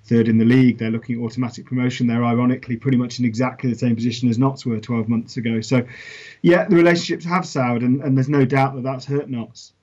[0.04, 0.78] third in the league.
[0.78, 2.08] They're looking at automatic promotion.
[2.08, 5.62] They're ironically pretty much in exactly the same position as Notts were 12 months ago.
[5.62, 5.86] So,
[6.42, 9.74] yeah, the relationships have soured, and, and there's no doubt that that's hurt Notts.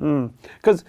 [0.00, 0.32] Mm.
[0.56, 0.84] Because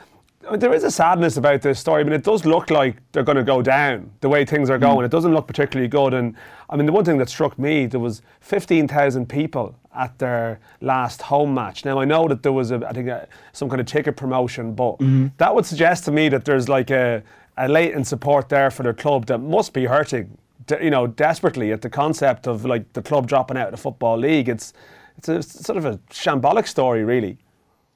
[0.56, 2.02] there is a sadness about this story.
[2.02, 4.78] I mean, it does look like they're going to go down the way things are
[4.78, 5.00] going.
[5.00, 5.06] Mm.
[5.06, 6.14] It doesn't look particularly good.
[6.14, 6.36] And
[6.70, 11.24] I mean, the one thing that struck me, there was 15,000 people at their last
[11.24, 11.84] home match.
[11.84, 14.74] Now, I know that there was, a, I think, a, some kind of ticket promotion,
[14.74, 15.28] but mm-hmm.
[15.38, 17.24] that would suggest to me that there's like a,
[17.58, 21.72] a latent support there for their club that must be hurting, de- you know, desperately
[21.72, 24.48] at the concept of like the club dropping out of the football league.
[24.50, 24.74] It's,
[25.18, 27.40] it's a sort of a shambolic story, really.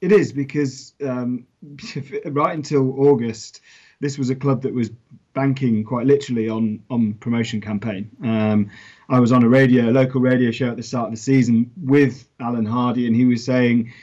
[0.01, 1.45] It is because um,
[2.25, 3.61] right until August,
[3.99, 4.89] this was a club that was
[5.33, 8.09] banking quite literally on on promotion campaign.
[8.23, 8.71] Um,
[9.07, 11.71] I was on a radio, a local radio show at the start of the season
[11.81, 13.93] with Alan Hardy, and he was saying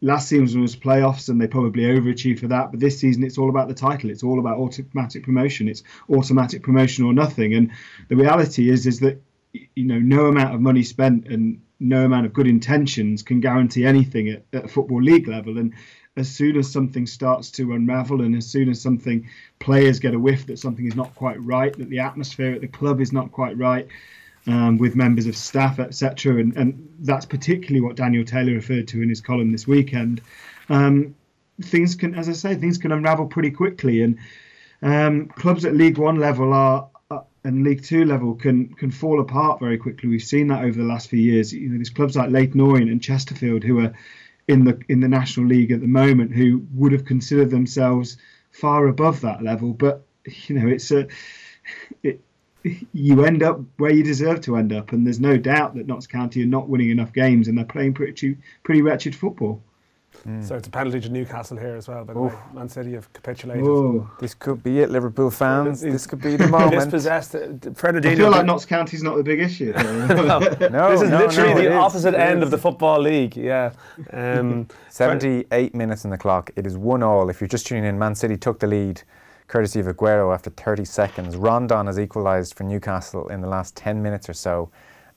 [0.00, 2.70] last season was playoffs, and they probably overachieved for that.
[2.70, 4.10] But this season, it's all about the title.
[4.10, 5.68] It's all about automatic promotion.
[5.68, 7.54] It's automatic promotion or nothing.
[7.54, 7.70] And
[8.08, 9.20] the reality is, is that
[9.52, 13.84] you know no amount of money spent and no amount of good intentions can guarantee
[13.84, 15.58] anything at, at football league level.
[15.58, 15.74] And
[16.16, 20.18] as soon as something starts to unravel, and as soon as something players get a
[20.18, 23.32] whiff that something is not quite right, that the atmosphere at the club is not
[23.32, 23.88] quite right,
[24.46, 29.02] um, with members of staff, etc., and, and that's particularly what Daniel Taylor referred to
[29.02, 30.20] in his column this weekend.
[30.68, 31.14] Um,
[31.62, 34.18] things can, as I say, things can unravel pretty quickly, and
[34.82, 36.88] um, clubs at League One level are
[37.44, 40.08] and League Two level can can fall apart very quickly.
[40.08, 41.52] We've seen that over the last few years.
[41.52, 43.92] You know, there's clubs like Leyton Orient and Chesterfield who are
[44.48, 48.16] in the in the National League at the moment who would have considered themselves
[48.50, 49.72] far above that level.
[49.72, 51.06] But you know, it's a
[52.02, 52.20] it,
[52.92, 56.06] you end up where you deserve to end up, and there's no doubt that Notts
[56.06, 59.62] County are not winning enough games, and they're playing pretty pretty wretched football.
[60.40, 62.02] So it's a penalty to Newcastle here as well.
[62.04, 63.64] But the way, Man City have capitulated.
[64.20, 65.82] This could be it, Liverpool fans.
[65.82, 66.72] this could be the moment.
[66.90, 67.34] Dispossessed.
[67.34, 67.38] uh,
[67.74, 68.06] Fernandinho.
[68.12, 69.72] I feel like Notts County's not the big issue.
[69.76, 71.74] No, this is no, literally no, the it is.
[71.74, 72.44] opposite It end is.
[72.44, 73.36] of the football league.
[73.36, 73.72] Yeah.
[74.12, 76.50] Um, 78 minutes in the clock.
[76.56, 77.28] It is one all.
[77.28, 79.02] If you're just tuning in, Man City took the lead,
[79.48, 81.36] courtesy of Aguero after 30 seconds.
[81.36, 84.70] Rondon has equalised for Newcastle in the last 10 minutes or so,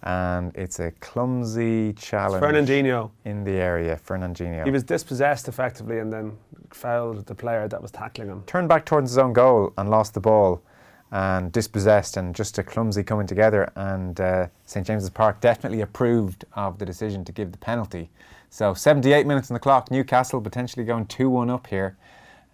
[0.04, 2.44] and it's a clumsy challenge.
[2.44, 3.12] Fernandinho.
[3.26, 4.00] in the area.
[4.06, 6.38] Fernandinho He was dispossessed effectively and then
[6.72, 8.44] fouled the player that was tackling him.
[8.46, 10.62] turned back towards his own goal and lost the ball.
[11.10, 13.72] and dispossessed and just a clumsy coming together.
[13.76, 18.10] And uh, St James's Park definitely approved of the decision to give the penalty.
[18.50, 19.90] So 78 minutes on the clock.
[19.90, 21.96] Newcastle potentially going 2-1 up here.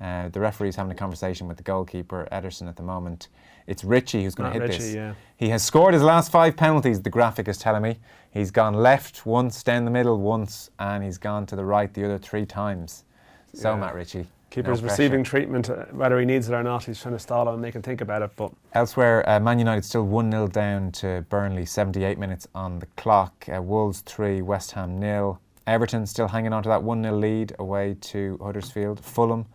[0.02, 3.30] Uh, the referee's having a conversation with the goalkeeper Ederson at the moment.
[3.68, 4.96] It's Ritchie who's going to hit Ritchie, this.
[4.96, 5.14] yeah.
[5.38, 7.02] He has scored his last five penalties.
[7.02, 8.00] The graphic is telling me
[8.32, 12.04] he's gone left once, down the middle once, and he's gone to the right the
[12.04, 13.06] other three times.
[13.54, 13.80] So Yeah.
[13.80, 14.28] Matt Ritchie.
[14.50, 16.84] Keeper's no receiving treatment, uh, whether he needs it or not.
[16.84, 18.30] He's trying to stall him and make him think about it.
[18.36, 22.86] But Elsewhere, uh, Man United still 1 0 down to Burnley, 78 minutes on the
[22.98, 23.48] clock.
[23.52, 25.40] Uh, Wolves 3, West Ham nil.
[25.66, 29.00] Everton still hanging on to that 1 0 lead away to Huddersfield.
[29.00, 29.48] Fulham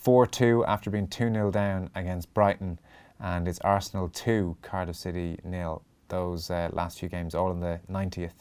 [0.00, 2.78] 4 2 after being 2 0 down against Brighton.
[3.22, 5.82] And it's Arsenal 2, Cardiff City nil.
[6.08, 8.32] Those uh, last few games all in the 90th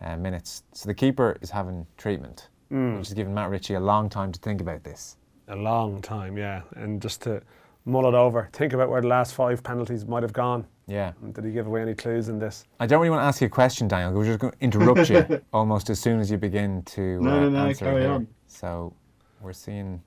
[0.00, 0.62] uh, minutes.
[0.72, 2.96] So the keeper is having treatment, Mm.
[2.98, 5.16] which has given Matt Ritchie a long time to think about this.
[5.48, 6.62] a long time, yeah.
[6.76, 7.42] And just to
[7.84, 10.66] mull it over, think about where the last five penalties might have gone.
[10.86, 11.12] Yeah.
[11.32, 12.64] Did he give away any clues in this?
[12.80, 14.12] I don't really want to ask you a question, Daniel.
[14.18, 17.40] We're just going to interrupt you almost as soon as you begin to No, uh,
[17.40, 18.26] no, no, answer carry on.
[18.46, 18.94] So
[19.42, 20.02] we're seeing,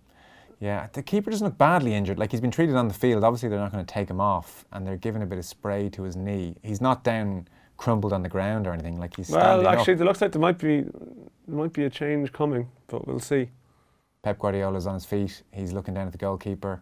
[0.59, 2.17] yeah, the keeper doesn't look badly injured.
[2.17, 3.23] Like he's been treated on the field.
[3.23, 5.89] Obviously, they're not going to take him off, and they're giving a bit of spray
[5.89, 6.55] to his knee.
[6.63, 8.99] He's not down crumpled on the ground or anything.
[8.99, 10.01] Like he's Well, actually, up.
[10.01, 13.49] it looks like there might be there might be a change coming, but we'll see.
[14.23, 15.43] Pep Guardiola's on his feet.
[15.51, 16.81] He's looking down at the goalkeeper.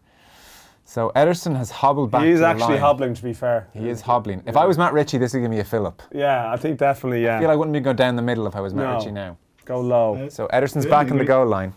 [0.87, 2.23] So Ederson has hobbled back.
[2.23, 2.79] he is to the actually line.
[2.79, 3.67] hobbling, to be fair.
[3.73, 4.43] He is hobbling.
[4.45, 6.01] If I was Matt Ritchie, this would give me a fillip.
[6.13, 7.23] Yeah, I think definitely.
[7.23, 7.37] Yeah.
[7.37, 8.97] I feel I wouldn't be going down the middle if I was Matt No.
[8.97, 9.37] Ritchie now.
[9.65, 10.15] Go low.
[10.15, 11.73] Uh, so Ederson's Burnley back on the goal line.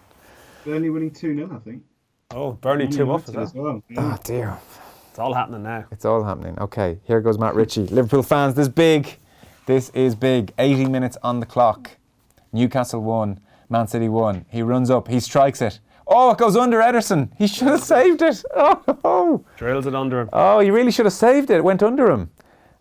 [0.65, 1.83] Burnley winning 2 0, I think.
[2.35, 3.59] Oh, barely Man two up United is as that?
[3.63, 3.83] well.
[3.97, 4.59] Oh dear.
[5.09, 5.87] It's all happening now.
[5.91, 6.59] It's all happening.
[6.59, 7.87] Okay, here goes Matt Ritchie.
[7.91, 9.17] Liverpool fans, this big.
[9.65, 10.53] This is big.
[10.59, 11.91] 80 minutes on the clock.
[12.53, 13.41] Newcastle won.
[13.71, 14.45] Man City won.
[14.51, 15.09] He runs up.
[15.09, 15.81] He strikes it.
[16.07, 17.31] Oh, it goes under Ederson.
[17.39, 18.43] He should have saved it.
[18.55, 19.45] Oh, oh.
[19.57, 20.29] Drills it under him.
[20.33, 21.57] Oh, he really should have saved it.
[21.57, 22.31] It went under him.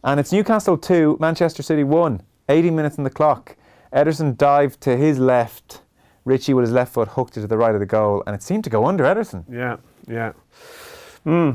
[0.03, 2.21] And it's Newcastle 2, Manchester City 1.
[2.49, 3.55] 80 minutes on the clock.
[3.93, 5.81] Ederson dived to his left.
[6.27, 8.43] Ritchie with his left foot hooked it to the right of the goal, and it
[8.43, 9.43] seemed to go under Ederson.
[9.49, 10.33] Yeah, yeah.
[11.23, 11.51] Hmm.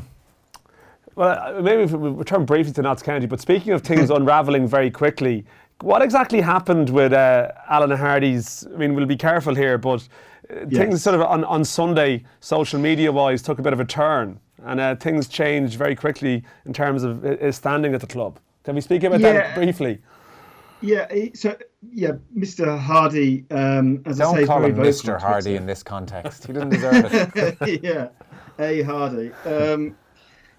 [1.15, 4.67] Well, uh, maybe if we return briefly to Notts County, but speaking of things unravelling
[4.67, 5.45] very quickly,
[5.83, 8.67] what exactly happened with uh, Alan Hardy's?
[8.73, 10.09] I mean, we'll be careful here, but
[10.51, 11.03] uh, things Yes.
[11.03, 14.81] sort of on, on Sunday, social media wise, took a bit of a turn, and
[14.81, 18.39] uh, things changed very quickly in terms of his standing at the club.
[18.65, 19.99] Can we speak about that briefly?
[20.83, 21.57] Yeah, so
[21.93, 22.79] yeah, Mr.
[22.79, 25.21] Hardy, um, as I Don't say, call very him Mr.
[25.21, 26.47] Hardy in this context.
[26.47, 27.83] He doesn't deserve it.
[27.83, 28.09] yeah,
[28.59, 29.33] A Hardy.
[29.45, 29.97] Um,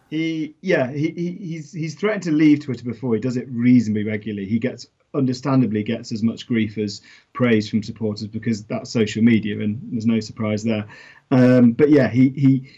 [0.10, 3.16] he yeah he, he he's he's threatened to leave Twitter before.
[3.16, 4.48] He does it reasonably regularly.
[4.48, 7.02] He gets understandably gets as much grief as
[7.34, 10.86] praise from supporters because that's social media, and there's no surprise there.
[11.32, 12.70] Um, but yeah, he he.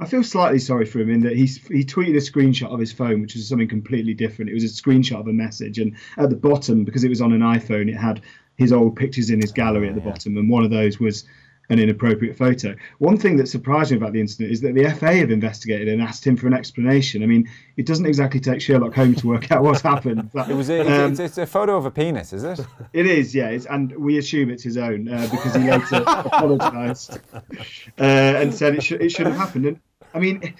[0.00, 2.92] I feel slightly sorry for him in that he's, he tweeted a screenshot of his
[2.92, 4.50] phone, which was something completely different.
[4.50, 7.32] It was a screenshot of a message, and at the bottom, because it was on
[7.32, 8.20] an iPhone, it had
[8.56, 11.24] his old pictures in his gallery at the bottom, and one of those was
[11.70, 12.74] an inappropriate photo.
[12.98, 16.02] One thing that surprised me about the incident is that the FA have investigated and
[16.02, 17.22] asked him for an explanation.
[17.22, 20.30] I mean, it doesn't exactly take Sherlock Holmes to work out what's happened.
[20.34, 22.60] But, It was a, it's, um, it's, it's a photo of a penis, is it?
[22.92, 27.20] it is, yeah, it's, and we assume it's his own uh, because he later apologised
[27.32, 29.66] uh, and said it should it should have happened.
[29.66, 29.80] And
[30.12, 30.54] I mean,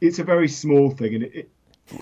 [0.00, 1.34] it's a very small thing, and it.
[1.34, 1.50] it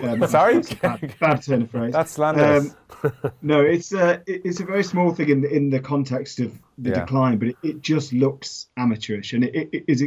[0.01, 0.55] um, Sorry?
[0.55, 1.93] that's a bad, bad turn of phrase.
[1.93, 2.73] That's slanderous.
[3.41, 6.89] no, it's uh, it's a very small thing in the, in the context of the
[6.91, 7.01] Yeah.
[7.01, 10.03] decline, but it, it just looks amateurish, and it, it, it is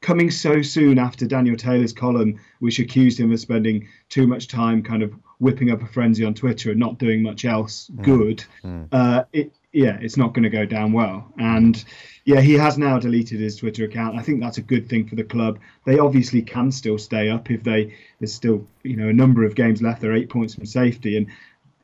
[0.00, 4.82] coming so soon after Daniel Taylor's column, which accused him of spending too much time
[4.82, 8.44] kind of whipping up a frenzy on Twitter and not doing much else good.
[8.92, 11.84] Uh, it yeah, it's not going to go down well, and
[12.24, 14.18] yeah, he has now deleted his Twitter account.
[14.18, 15.58] I think that's a good thing for the club.
[15.84, 19.54] They obviously can still stay up if they there's still you know a number of
[19.54, 20.00] games left.
[20.00, 21.28] They're eight points from safety, and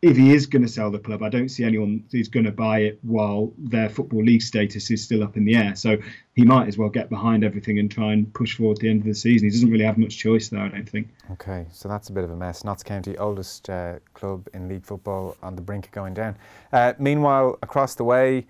[0.03, 2.53] if he is going to sell the club, I don't see anyone who's going to
[2.53, 5.75] buy it while their football league status is still up in the air.
[5.75, 5.97] So
[6.35, 9.01] he might as well get behind everything and try and push forward at the end
[9.01, 9.49] of the season.
[9.49, 11.09] He doesn't really have much choice there, I don't think.
[11.33, 12.63] Okay, so that's a bit of a mess.
[12.63, 16.37] Notts County, oldest uh, club in league football, on the brink of going down.
[16.73, 18.47] Uh, meanwhile, across the way,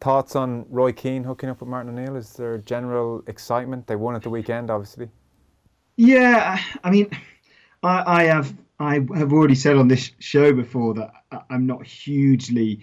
[0.00, 2.16] thoughts on Roy Keane hooking up with Martin O'Neill?
[2.16, 3.86] Is there general excitement?
[3.86, 5.08] They won at the weekend, obviously.
[5.96, 7.10] Yeah, I mean,
[7.84, 11.86] I, I have I have already said on this show before that I- I'm not
[11.86, 12.80] hugely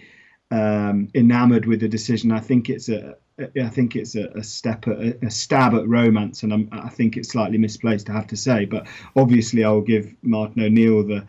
[0.50, 2.32] um, enamored with the decision.
[2.32, 3.16] I think it's a
[3.60, 7.16] I think it's a, a step at, a stab at romance, and I'm, I think
[7.16, 8.08] it's slightly misplaced.
[8.10, 8.86] I have to say, but
[9.16, 11.26] obviously I'll give Martin O'Neill the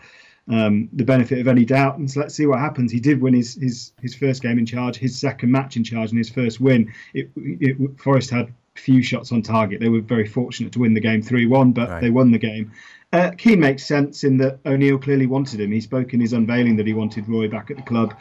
[0.49, 2.91] um, the benefit of any doubt, and so let's see what happens.
[2.91, 6.09] He did win his his, his first game in charge, his second match in charge,
[6.11, 6.91] and his first win.
[7.13, 9.79] It, it, Forest had few shots on target.
[9.79, 12.01] They were very fortunate to win the game 3 1, but Right.
[12.01, 12.71] they won the game.
[13.11, 15.71] Uh, Keane makes sense in that O'Neill clearly wanted him.
[15.71, 18.15] He spoke in his unveiling that he wanted Roy back at the club.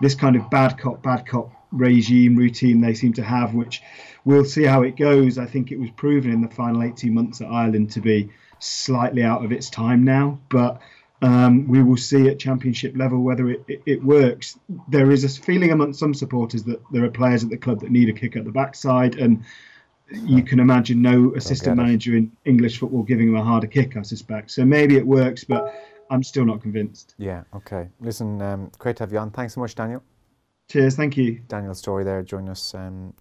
[0.00, 3.82] This kind of bad cop, bad cop regime routine they seem to have, which
[4.24, 5.38] we'll see how it goes.
[5.38, 8.28] I think it was proven in the final 18 months at Ireland to be
[8.58, 10.80] slightly out of its time now, but
[11.22, 14.58] um, we will see at championship level whether it, it, it works.
[14.88, 17.90] There is a feeling amongst some supporters that there are players at the club that
[17.90, 19.42] need a kick at the backside, and
[20.10, 24.02] you can imagine no assistant manager in English football giving him a harder kick, I
[24.02, 24.50] suspect.
[24.50, 25.74] So maybe it works, but
[26.10, 27.14] I'm still not convinced.
[27.18, 27.88] Yeah, okay.
[28.00, 29.30] Listen, um, great to have you on.
[29.30, 30.02] Thanks so much, Daniel.
[30.70, 31.40] Cheers, thank you.
[31.48, 33.14] Daniel Storey there joining us um,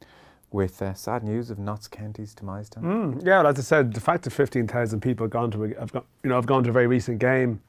[0.52, 2.70] with uh, sad news of Notts County's demise.
[2.70, 2.84] Dan.
[2.84, 5.80] Mm, yeah, well, as I said, the fact that 15,000 people have gone to a,
[5.80, 7.62] have gone, you know have gone to a very recent game.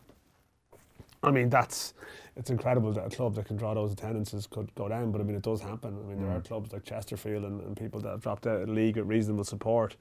[1.22, 1.94] I mean, that's
[2.36, 5.12] it's incredible that a club that can draw those attendances could go down.
[5.12, 5.96] But I mean, it does happen.
[6.04, 6.44] I mean, there are Mm.
[6.48, 9.44] clubs like Chesterfield and, and people that have dropped out of the league with reasonable
[9.44, 9.96] support.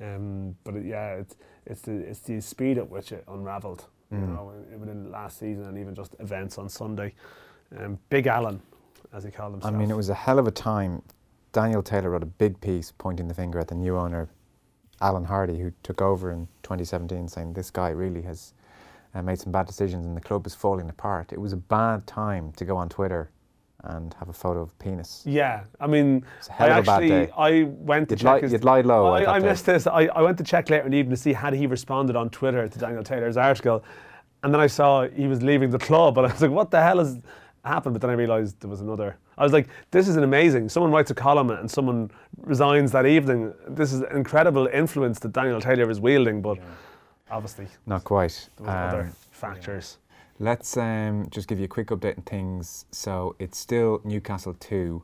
[0.00, 3.86] Um, but it, yeah, it's it's the it's the speed at which it unravelled.
[4.10, 4.34] You Mm.
[4.34, 7.14] know, in- within last season and even just events on Sunday.
[7.76, 8.60] Um, Big Alan,
[9.12, 9.74] as he called himself.
[9.74, 11.02] I mean, it was a hell of a time.
[11.52, 14.28] Daniel Taylor wrote a big piece pointing the finger at the new owner,
[15.00, 18.52] Alan Hardy, who took over in 2017, saying this guy really has
[19.16, 21.32] uh, made some bad decisions and the club is falling apart.
[21.32, 23.30] It was a bad time to go on Twitter
[23.84, 25.22] and have a photo of penis.
[25.24, 27.30] Yeah, I mean, a hell I of a bad actually day.
[27.36, 28.52] I went to You'd check lie- his.
[28.52, 29.86] you'd lie low I, I missed this.
[29.86, 32.30] I, I went to check later in the evening to see had he responded on
[32.30, 33.84] Twitter to Daniel Taylor's article,
[34.42, 36.82] and then I saw he was leaving the club, and I was like, "What the
[36.82, 37.20] hell has
[37.64, 39.16] happened?" But then I realised there was another.
[39.38, 42.10] I was like, "This is an amazing." Someone writes a column and someone
[42.42, 43.52] resigns that evening.
[43.68, 46.58] This is incredible influence that Daniel Taylor is wielding, but
[47.30, 48.48] obviously Not quite.
[48.56, 49.98] there were other Um, factors.
[50.38, 52.84] Let's um, just give you a quick update on things.
[52.92, 55.02] So it's still Newcastle 2,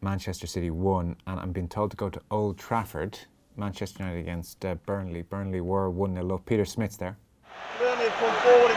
[0.00, 3.18] Manchester City 1, and I'm being told to go to Old Trafford,
[3.56, 5.22] Manchester United against uh, Burnley.
[5.22, 6.46] Burnley were 1 0 up.
[6.46, 7.16] Peter Smith's there.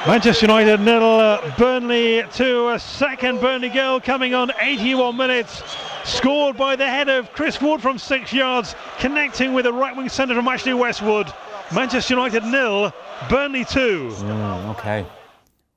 [0.06, 2.70] Manchester United nil, uh, Burnley two.
[2.70, 5.64] A second Burnley goal coming on 81 minutes,
[6.04, 10.10] scored by the head of Chris Wood from six yards, connecting with a right wing
[10.10, 11.32] centre from Ashley Westwood.
[11.74, 12.94] Manchester United nil,
[13.30, 14.10] Burnley two.
[14.12, 15.06] Mm, okay.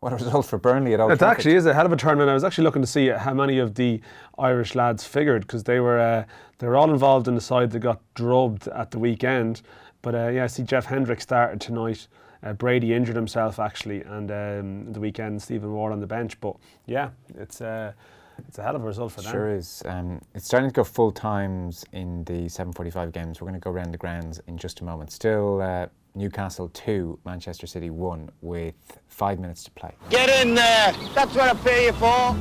[0.01, 2.31] What a result for Burnley at Old It actually is a hell of a tournament.
[2.31, 4.01] I was actually looking to see how many of the
[4.39, 6.25] Irish lads figured because they were uh,
[6.59, 9.63] they were all involved in the side that got drubbed at the weekend.
[10.03, 12.07] But uh, yeah, I see Jeff Hendrick started tonight.
[12.43, 16.39] Uh, Brady injured himself actually, and um, the weekend Stephen Ward on the bench.
[16.39, 17.93] But yeah, it's uh,
[18.47, 19.33] it's a hell of a result for them.
[19.33, 19.83] Sure is.
[19.87, 23.41] Um, it's starting to go full times in the 7:45 games.
[23.41, 25.11] We're going to go around the grounds in just a moment.
[25.11, 28.75] Still, uh, Newcastle two, Manchester City one, with
[29.09, 29.93] five minutes to play.
[30.11, 30.93] Get in there.
[31.15, 32.37] That's what I pay you for.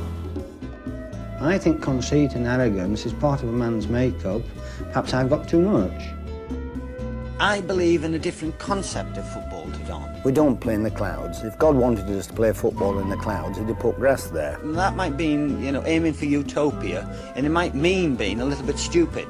[1.40, 4.42] I think conceit and arrogance is part of a man's makeup.
[4.88, 6.17] Perhaps I've got too much.
[7.40, 10.20] I believe in a different concept of football to Don.
[10.24, 11.44] We don't play in the clouds.
[11.44, 14.58] If God wanted us to play football in the clouds, he'd have put grass there.
[14.58, 18.44] And that might mean, you know, aiming for utopia, and it might mean being a
[18.44, 19.28] little bit stupid.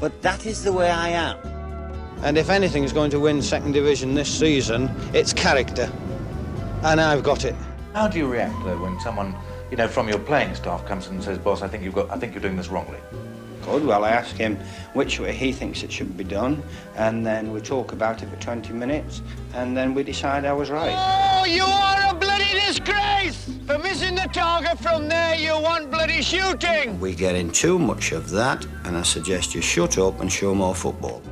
[0.00, 1.36] But that is the way I am.
[2.22, 5.92] And if anything is going to win second division this season, it's character.
[6.82, 7.54] And I've got it.
[7.92, 9.34] How do you react though when someone,
[9.70, 12.16] you know, from your playing staff comes and says, "Boss, I think you've got, I
[12.16, 12.98] think you're doing this wrongly."
[13.62, 13.84] Good.
[13.84, 14.58] Well, I ask him
[14.92, 16.62] which way he thinks it should be done,
[16.96, 19.22] and then we talk about it for 20 minutes,
[19.54, 20.94] and then we decide I was right.
[20.94, 23.48] Oh, you are a bloody disgrace!
[23.66, 26.98] For missing the target from there, you want bloody shooting!
[27.00, 30.54] We get in too much of that, and I suggest you shut up and show
[30.54, 31.22] more football.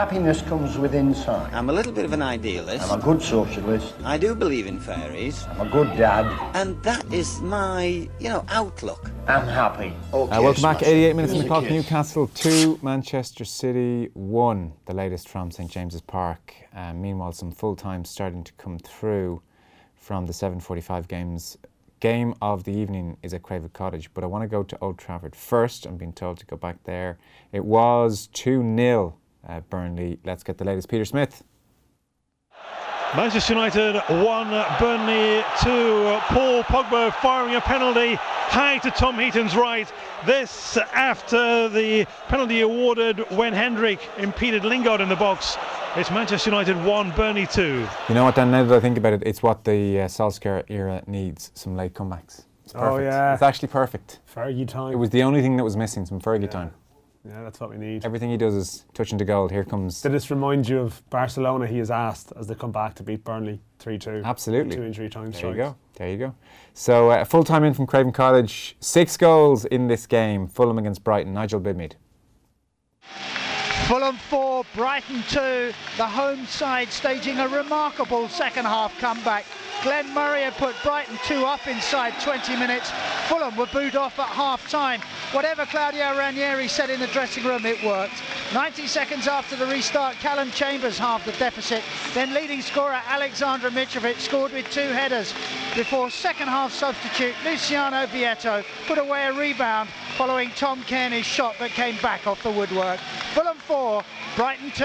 [0.00, 1.52] Happiness comes with insight.
[1.52, 2.90] I'm a little bit of an idealist.
[2.90, 3.92] I'm a good socialist.
[4.02, 5.44] I do believe in fairies.
[5.50, 6.24] I'm a good dad.
[6.56, 9.10] And that is my, you know, outlook.
[9.28, 9.92] I'm happy.
[10.14, 10.82] Okay, Uh, welcome back.
[10.82, 11.64] 88 minutes in the clock.
[11.64, 11.72] kiss.
[11.72, 14.72] Newcastle 2, Manchester City 1.
[14.86, 16.54] The latest from St James's Park.
[16.74, 19.42] Uh, meanwhile, some full time starting to come through
[19.96, 21.58] from the 7:45 games.
[22.00, 24.96] Game of the evening is at Craven Cottage, but I want to go to Old
[24.96, 25.84] Trafford first.
[25.84, 27.18] I'm being told to go back there.
[27.52, 29.16] It was 2 0
[29.48, 30.18] uh, Burnley.
[30.24, 30.88] Let's get the latest.
[30.88, 31.42] Peter Smith.
[33.16, 36.18] Manchester United 1, Burnley 2.
[36.28, 39.92] Paul Pogba firing a penalty high to Tom Heaton's right.
[40.24, 45.56] This after the penalty awarded when Hendrick impeded Lingard in the box.
[45.96, 47.84] It's Manchester United 1, Burnley 2.
[48.08, 48.52] You know what, Dan?
[48.52, 51.94] Now that I think about it, it's what the uh, Solskjaer era needs some late
[51.94, 52.44] comebacks.
[52.64, 53.10] It's Oh, perfect.
[53.12, 53.32] yeah.
[53.32, 54.20] It's actually perfect.
[54.32, 54.92] Fergie time.
[54.92, 56.70] It was the only thing that was missing, some Fergie time.
[57.24, 58.04] Yeah, that's what we need.
[58.04, 59.50] Everything he does is touching to gold.
[59.50, 60.00] Here comes.
[60.00, 61.66] Did this remind you of Barcelona?
[61.66, 64.22] He is asked as they come back to beat Burnley 3 2.
[64.24, 64.76] Absolutely.
[64.76, 65.76] Two injury time There you go.
[65.96, 66.34] There you go.
[66.72, 68.74] So uh, full time in from Craven Cottage.
[68.80, 70.48] Six goals in this game.
[70.48, 71.34] Fulham against Brighton.
[71.34, 71.92] Nigel Bidmead.
[73.90, 75.72] Fulham 4, Brighton 2.
[75.96, 79.44] The home side staging a remarkable second half comeback.
[79.82, 82.92] Glenn Murray had put Brighton 2 up inside 20 minutes.
[83.26, 85.00] Fulham were booed off at half time.
[85.32, 88.22] Whatever Claudio Ranieri said in the dressing room, it worked.
[88.54, 91.82] 90 seconds after the restart, Calum Chambers halved the deficit.
[92.14, 95.34] Then leading scorer Aleksandar Mitrovic scored with two headers
[95.74, 99.88] before second half substitute Luciano Vietto put away a rebound
[100.20, 103.00] following Tom Cairney's shot that came back off the woodwork.
[103.32, 104.04] Fulham 4,
[104.36, 104.84] Brighton 2.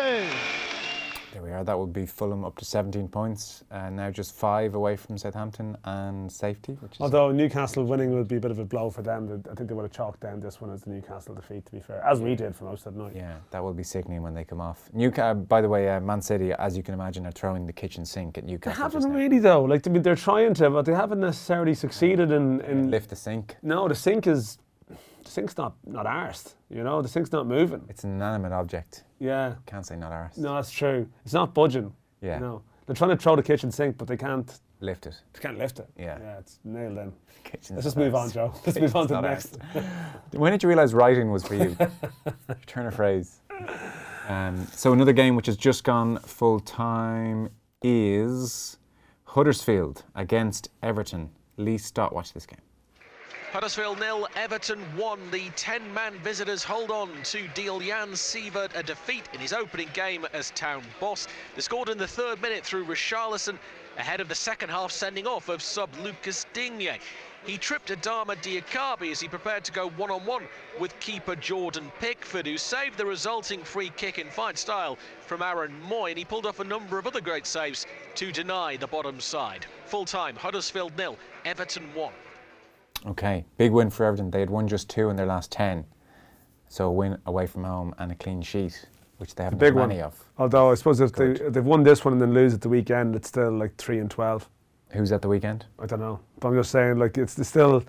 [1.34, 1.62] There we are.
[1.62, 5.76] That would be Fulham up to 17 points, uh, now just five away from Southampton
[5.84, 6.78] and safety.
[6.80, 9.56] Which is Although Newcastle winning would be a bit of a blow for them, I
[9.56, 12.02] think they would have chalked down this one as the Newcastle defeat, to be fair,
[12.06, 13.12] as we did for most of the night.
[13.14, 14.90] Yeah, that will be sickening when they come off.
[14.94, 18.06] Newcastle, by the way, uh, Man City, as you can imagine, are throwing the kitchen
[18.06, 18.90] sink at Newcastle.
[18.90, 19.66] They haven't really though.
[19.66, 23.18] Like I mean, they're trying to, but they haven't necessarily succeeded in, in lift the
[23.18, 23.58] sink.
[23.62, 24.64] No, the sink is the
[25.36, 26.56] sink's not not arsed.
[26.70, 27.84] You know, the sink's not moving.
[27.90, 29.04] It's an inanimate object.
[29.20, 29.56] Yeah.
[29.66, 30.38] Can't say not ours.
[30.38, 31.08] No, that's true.
[31.24, 31.94] It's not budging.
[32.22, 32.40] Yeah.
[32.40, 34.60] No, they're trying to throw the kitchen sink, but they can't.
[34.82, 35.16] Lift it.
[35.34, 35.88] They can't lift it.
[35.98, 36.18] Yeah.
[36.20, 37.14] Yeah, it's nailed in.
[37.46, 38.30] Kitchen's Let's just move on.
[38.30, 38.54] Joe.
[38.66, 39.58] Let's move on to the next.
[40.32, 41.78] when did you realise writing was for you?
[42.66, 43.40] Turn a phrase.
[44.28, 47.50] Um, so another game which has just gone full time
[47.82, 48.78] is
[49.24, 51.30] Huddersfield against Everton.
[51.56, 52.60] Lee Stott, watch this game.
[53.52, 55.32] Huddersfield nil, Everton 1.
[55.32, 60.28] The 10-man visitors hold on to deal Jan Siewert a defeat in his opening game
[60.34, 61.28] as town boss.
[61.56, 63.58] They scored in the third minute through Richarlison
[63.98, 67.00] ahead of the second half sending off of sub Lucas Digne.
[67.46, 70.48] He tripped Adama Diakhaby as he prepared to go one-on-one
[70.80, 75.80] with keeper Jordan Pickford, who saved the resulting free kick in fine style from Aaron
[75.88, 77.86] Mooy, and he pulled off a number of other great saves
[78.16, 79.66] to deny the bottom side.
[79.86, 82.12] Full-time, Huddersfield nil, Everton 1.
[83.08, 84.32] Okay, big win for Everton.
[84.32, 85.86] They had won just two in their last 10.
[86.68, 88.86] So a win away from home and a clean sheet,
[89.18, 90.06] which they haven't big many one.
[90.06, 90.24] of.
[90.38, 92.70] Although I suppose if they, if they've won this one and then lose at the
[92.70, 94.49] weekend, it's still like three and twelve.
[94.89, 95.66] Who's at the weekend?
[95.80, 97.84] I don't know, but I'm just saying like it's, it's still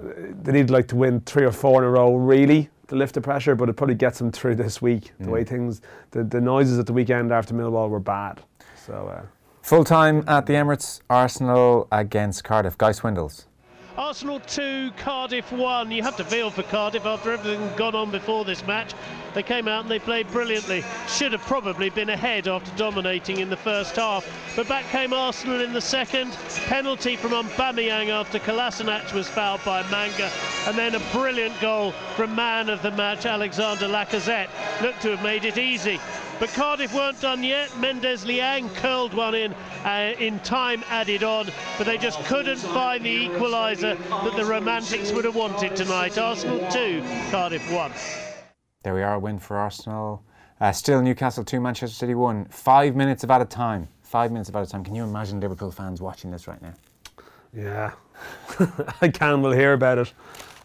[0.00, 3.20] they need like to win three or four in a row really to lift the
[3.20, 5.12] pressure, but it probably gets them through this week.
[5.18, 5.30] The Mm.
[5.32, 8.42] way things, the, the noises at the weekend after Millwall were bad.
[8.86, 9.22] So uh,
[9.62, 12.78] Full time at the Emirates, Arsenal against Cardiff.
[12.78, 13.44] Guy Swindells.
[13.98, 15.90] Arsenal 2, Cardiff 1.
[15.90, 18.94] You have to feel for Cardiff after everything gone on before this match.
[19.34, 20.84] They came out and they played brilliantly.
[21.08, 24.24] Should have probably been ahead after dominating in the first half.
[24.54, 26.30] But back came Arsenal in the second.
[26.66, 30.30] Penalty from Aubameyang after Kolasinac was fouled by Manga.
[30.68, 34.48] And then a brilliant goal from man of the match, Alexander Lacazette.
[34.80, 35.98] Looked to have made it easy.
[36.38, 37.76] But Cardiff weren't done yet.
[37.78, 39.52] Mendes Liang curled one in
[39.84, 45.10] uh, in time added on, but they just couldn't find the equaliser that the Romantics
[45.12, 46.16] would have wanted tonight.
[46.16, 47.92] Arsenal 2, Cardiff 1.
[48.84, 50.22] There we are, a win for Arsenal.
[50.60, 52.46] Uh, still Newcastle 2, Manchester City 1.
[52.46, 53.88] Five minutes of added time.
[54.02, 54.84] Five minutes of added time.
[54.84, 56.74] Can you imagine Liverpool fans watching this right now?
[57.52, 57.92] yeah,
[59.00, 59.42] I can.
[59.42, 60.12] We'll hear about it.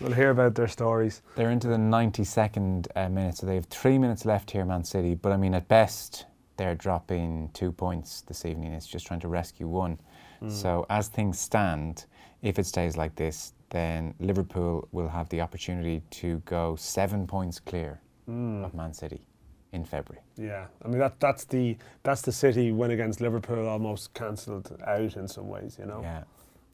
[0.03, 1.21] We'll hear about their stories.
[1.35, 5.15] They're into the 92nd uh, minute, so they have three minutes left here, Man City.
[5.15, 6.25] But I mean, at best,
[6.57, 8.73] they're dropping two points this evening.
[8.73, 9.97] It's just trying to rescue one.
[10.41, 10.51] Mm.
[10.51, 12.05] So as things stand,
[12.41, 17.59] if it stays like this, then Liverpool will have the opportunity to go seven points
[17.59, 18.63] clear Mm.
[18.65, 19.25] of Man City
[19.73, 20.23] in February.
[20.37, 25.17] Yeah, I mean that that's the that's the City win against Liverpool almost cancelled out
[25.17, 25.77] in some ways.
[25.79, 25.99] You know.
[26.01, 26.23] Yeah,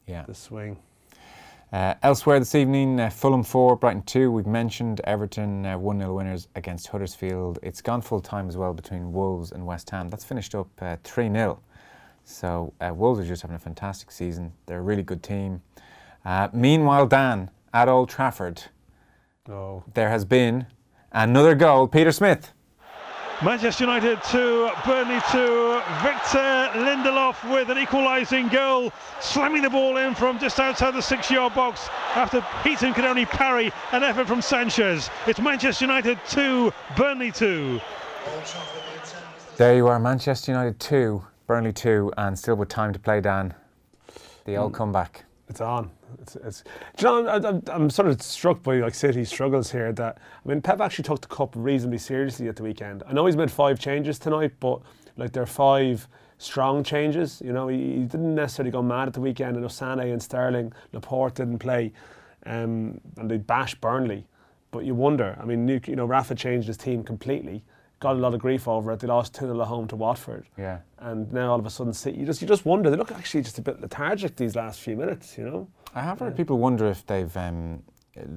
[0.06, 0.22] yeah.
[0.26, 0.78] The swing.
[1.72, 4.32] Uh, elsewhere this evening, uh, Fulham 4, Brighton 2.
[4.32, 7.60] We've mentioned Everton uh, 1 0 winners against Huddersfield.
[7.62, 10.08] It's gone full time as well between Wolves and West Ham.
[10.08, 10.68] That's finished up
[11.04, 11.60] 3 0.
[12.24, 14.52] So uh, Wolves are just having a fantastic season.
[14.66, 15.62] They're a really good team.
[16.24, 18.64] Uh, meanwhile, Dan, at Old Trafford,
[19.48, 19.84] oh.
[19.94, 20.66] there has been
[21.12, 21.86] another goal.
[21.86, 22.52] Peter Smith.
[23.42, 25.80] Manchester United 2, Burnley 2.
[26.02, 31.30] Victor Lindelof with an equalising goal, slamming the ball in from just outside the six
[31.30, 35.08] yard box after Heaton could only parry an effort from Sanchez.
[35.26, 37.80] It's Manchester United 2, Burnley 2.
[39.56, 43.54] There you are, Manchester United 2, Burnley 2, and still with time to play, Dan.
[44.44, 44.76] The old Mm.
[44.76, 45.24] comeback.
[45.50, 45.90] It's on.
[46.22, 46.64] It's, it's,
[46.96, 49.92] do you know, I'm, sort of struck by like City's struggles here.
[49.92, 53.02] That I mean, Pep actually took the cup reasonably seriously at the weekend.
[53.04, 54.80] I know he's made five changes tonight, but
[55.16, 56.06] like they're five
[56.38, 57.42] strong changes.
[57.44, 59.56] You know, he, he didn't necessarily go mad at the weekend.
[59.56, 61.92] I know Sane and Sterling, Laporte didn't play,
[62.46, 64.28] um, and they bashed Burnley.
[64.70, 65.36] But you wonder.
[65.40, 67.64] I mean, you know, Rafa changed his team completely.
[68.00, 69.00] Got a lot of grief over it.
[69.00, 70.46] They lost 2 0 at home to Watford.
[70.56, 70.78] Yeah.
[70.98, 72.88] And now all of a sudden, City, you just you just wonder.
[72.90, 75.36] They look actually just a bit lethargic these last few minutes.
[75.36, 75.68] You know.
[75.94, 77.82] I have heard people wonder if they've um,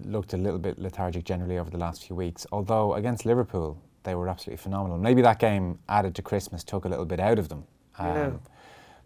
[0.03, 2.45] looked a little bit lethargic generally over the last few weeks.
[2.51, 4.97] Although against Liverpool, they were absolutely phenomenal.
[4.97, 7.63] Maybe that game added to Christmas took a little bit out of them.
[7.99, 8.25] Yeah.
[8.25, 8.41] Um,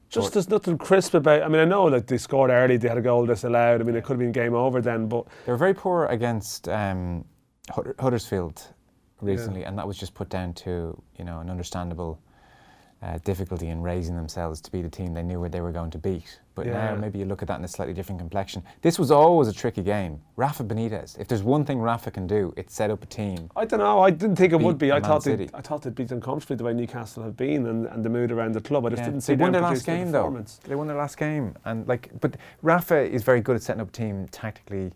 [0.09, 1.43] Just there's nothing crisp about.
[1.43, 3.79] I mean, I know like they scored early, they had a goal disallowed.
[3.81, 6.67] I mean, it could have been game over then, but They were very poor against
[6.67, 7.25] um,
[7.69, 8.73] Hud- Huddersfield
[9.21, 12.19] recently, and that was just put down to you know an understandable
[13.03, 15.91] uh, difficulty in raising themselves to be the team they knew where they were going
[15.91, 16.39] to beat.
[16.55, 18.63] But now maybe you look at that in a slightly different complexion.
[18.81, 20.19] This was always a tricky game.
[20.35, 21.19] Rafa Benitez.
[21.19, 23.51] If there's one thing Rafa can do, it's set up a team.
[23.55, 23.99] I don't know.
[23.99, 24.91] I didn't think it would be.
[24.91, 25.47] I thought they.
[25.53, 28.31] I thought they'd beat them comfortably the way Newcastle have been and, and the mood
[28.31, 28.87] around the club.
[28.87, 29.05] I just Yeah.
[29.05, 30.43] didn't see they won their last game though.
[30.63, 33.89] They won their last game, and like, but Rafa is very good at setting up
[33.89, 34.93] a team tactically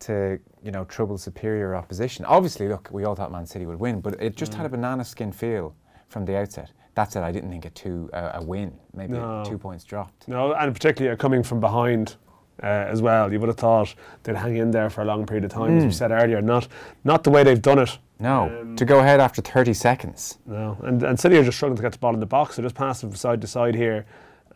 [0.00, 2.24] to you know trouble superior opposition.
[2.24, 5.04] Obviously, look, we all thought Man City would win, but it just had a banana
[5.04, 5.74] skin feel
[6.08, 6.70] from the outset.
[6.94, 7.22] That's it.
[7.22, 9.44] I didn't think a two uh, a win, maybe No.
[9.46, 10.26] two points dropped.
[10.28, 12.16] No, and particularly uh, coming from behind
[12.62, 13.32] uh, as well.
[13.32, 13.94] You would have thought
[14.24, 15.94] they'd hang in there for a long period of time, as we Mm.
[15.94, 16.42] said earlier.
[16.42, 16.66] Not
[17.04, 17.98] not the way they've done it.
[18.20, 20.38] No, Um, to go ahead after 30 seconds.
[20.44, 22.56] No, and and City are just struggling to get the ball in the box.
[22.56, 24.06] They're just passing from side to side here,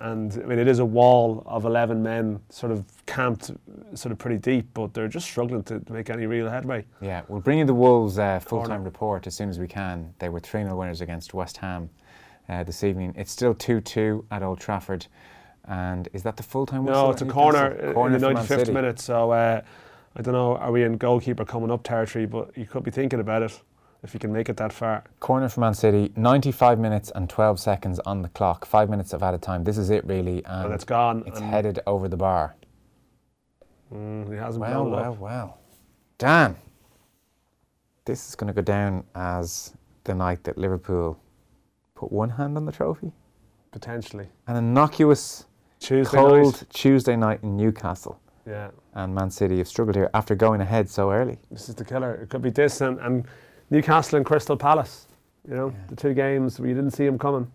[0.02, 3.52] and I mean it is a wall of eleven men, sort of camped,
[3.94, 6.84] sort of pretty deep, but they're just struggling to make any real headway.
[7.00, 10.12] Yeah, we'll bring you the Wolves uh, full-time report as soon as we can.
[10.18, 11.88] They were 3-0 winners against West Ham
[12.48, 13.14] uh, this evening.
[13.16, 15.06] It's still 2-2 at Old Trafford.
[15.66, 17.04] And is that the full-time whistle?
[17.04, 18.98] No, it's a corner, uh, Corner in the 95th minute.
[18.98, 19.62] So uh,
[20.16, 22.26] I don't know, are we in goalkeeper coming up territory?
[22.26, 23.60] But you could be thinking about it
[24.02, 25.04] if you can make it that far.
[25.20, 29.22] Corner for Man City, 95 minutes and 12 seconds on the clock, five minutes of
[29.22, 29.64] added time.
[29.64, 30.44] This is it, really.
[30.44, 32.56] And that's gone, It's headed over the bar.
[33.92, 35.58] Mm, he hasn't Well, well, well.
[36.18, 36.56] Dan,
[38.04, 39.74] this is going to go down as
[40.04, 41.18] the night that Liverpool
[41.94, 43.12] put one hand on the trophy.
[43.70, 44.28] Potentially.
[44.48, 45.46] An innocuous,
[45.78, 46.64] Tuesday cold night.
[46.70, 48.20] Tuesday night in Newcastle.
[48.46, 48.70] Yeah.
[48.94, 51.38] And Man City have struggled here after going ahead so early.
[51.50, 52.14] This is the killer.
[52.14, 53.26] It could be this and, and
[53.72, 55.06] Newcastle and Crystal Palace.
[55.48, 57.50] You know, the two games where you didn't see him coming.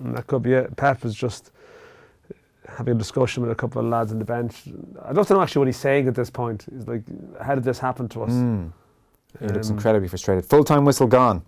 [0.00, 0.74] And that could be it.
[0.76, 1.52] Pep was just
[2.66, 4.62] having a discussion with a couple of lads on the bench.
[5.04, 6.64] I'd love to know actually what he's saying at this point.
[6.72, 7.02] He's like,
[7.40, 8.32] how did this happen to us?
[8.32, 8.72] Mm.
[9.38, 10.46] He looks Um, incredibly frustrated.
[10.46, 11.42] Full time whistle gone.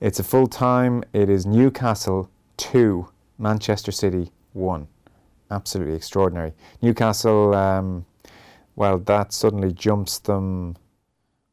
[0.00, 1.04] It's a full time.
[1.12, 3.06] It is Newcastle 2,
[3.38, 4.88] Manchester City 1.
[5.52, 6.52] Absolutely extraordinary.
[6.82, 8.04] Newcastle, um,
[8.74, 10.76] well, that suddenly jumps them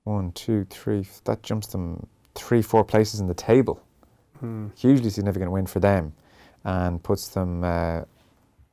[0.04, 3.82] one, two, three, that jumps them three, four places in the table.
[4.40, 4.68] Hmm.
[4.76, 6.14] Hugely significant win for them
[6.64, 8.02] and puts them uh,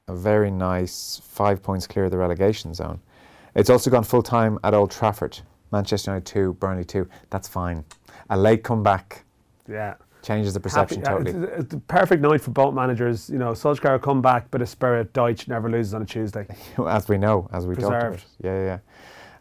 [0.09, 3.01] a very nice five points clear of the relegation zone.
[3.55, 5.39] It's also gone full time at Old Trafford.
[5.71, 7.07] Manchester United 2, Burnley 2.
[7.29, 7.85] That's fine.
[8.31, 9.25] A late comeback
[9.69, 9.95] Yeah.
[10.23, 11.47] changes the perception Happy- uh, totally.
[11.49, 13.29] It's, it's the perfect night for both managers.
[13.29, 15.13] You know, Solskjaer come back, bit of spirit.
[15.13, 16.47] Dyche never loses on a Tuesday.
[16.87, 18.25] as we know, as we talked about.
[18.43, 18.79] Yeah, yeah.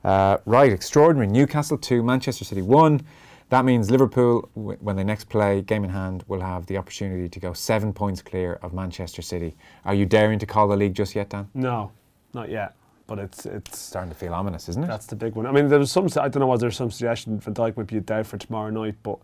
[0.07, 1.27] Uh, right, extraordinary.
[1.27, 3.01] Newcastle 2, Manchester City 1.
[3.49, 7.39] That means Liverpool, when they next play, game in hand, will have the opportunity to
[7.41, 9.57] go seven points clear of Manchester City.
[9.83, 11.49] Are you daring to call the league just yet, Dan?
[11.53, 11.91] No,
[12.33, 12.73] not yet.
[13.05, 14.87] But it's it's starting to feel ominous, isn't it?
[14.87, 15.45] That's the big one.
[15.45, 16.05] I mean, there was some.
[16.17, 16.47] I don't know.
[16.47, 18.95] Was there some suggestion Van Dijk might be out for tomorrow night?
[19.03, 19.19] But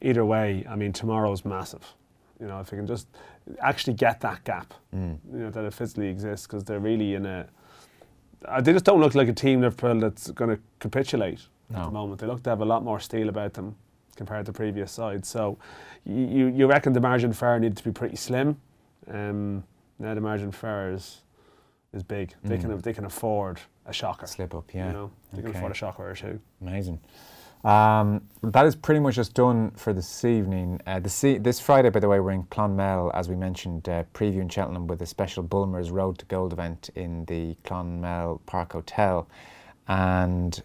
[0.00, 1.84] either way, I mean, tomorrow's massive.
[2.40, 3.06] You know, if we can just
[3.60, 5.18] actually get that gap, Mm.
[5.32, 7.46] you know, that it physically exists, because they're really in a.
[8.46, 11.40] Uh, they just don't look like a team Liverpool that's going to capitulate
[11.74, 12.20] at the moment.
[12.20, 13.74] They look to have a lot more steel about them
[14.16, 15.28] compared to previous sides.
[15.28, 15.58] So,
[16.04, 18.56] you you, reckon the margin for error needed to be pretty slim.
[19.08, 19.64] Um,
[19.98, 21.22] now the margin for error is
[21.94, 22.34] is big.
[22.42, 22.82] They can Mm.
[22.82, 24.26] they can afford a shocker.
[24.26, 24.86] Slip up, yeah.
[24.88, 25.58] You know, they can Okay.
[25.58, 26.40] afford a shocker or two.
[26.60, 26.98] Amazing.
[27.64, 30.80] Um, that is pretty much just done for this evening.
[30.86, 34.02] Uh, the se- this Friday, by the way, we're in Clonmel, as we mentioned, uh,
[34.14, 39.28] previewing Cheltenham with a special Bulmers Road to Gold event in the Clonmel Park Hotel.
[39.86, 40.60] And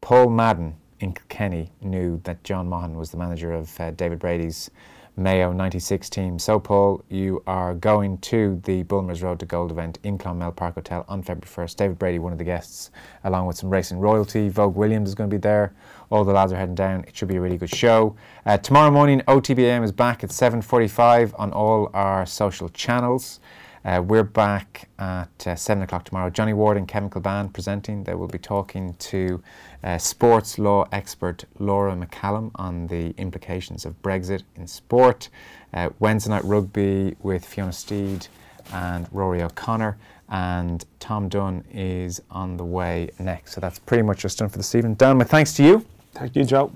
[0.00, 4.70] Paul Madden in Kilkenny knew that John Maughan was the manager of uh, David Brady's
[5.16, 6.38] Mayo 96 team.
[6.40, 10.74] So, Paul, you are going to the Bulmers Road to Gold event in Clonmel Park
[10.74, 11.76] Hotel on February 1st.
[11.76, 12.90] David Brady, one of the guests,
[13.22, 14.48] along with some racing royalty.
[14.48, 15.72] Vogue Williams is going to be there.
[16.10, 17.04] All the lads are heading down.
[17.04, 18.16] It should be a really good show.
[18.44, 23.38] Uh, tomorrow morning, OTBM is back at 7.45 on all our social channels.
[23.84, 26.30] Uh, we're back at uh, 7 o'clock tomorrow.
[26.30, 28.02] Johnny Ward and Chemical Band presenting.
[28.02, 29.42] They will be talking to
[29.82, 35.28] uh, sports law expert Laura McCallum on the implications of Brexit in sport.
[35.74, 38.26] Uh, Wednesday night rugby with Fiona Steed
[38.72, 39.98] and Rory O'Connor.
[40.30, 43.52] And Tom Dunn is on the way next.
[43.52, 44.94] So that's pretty much just done for this evening.
[44.94, 45.84] Dan, my thanks to you.
[46.14, 46.72] Thank you, Joe.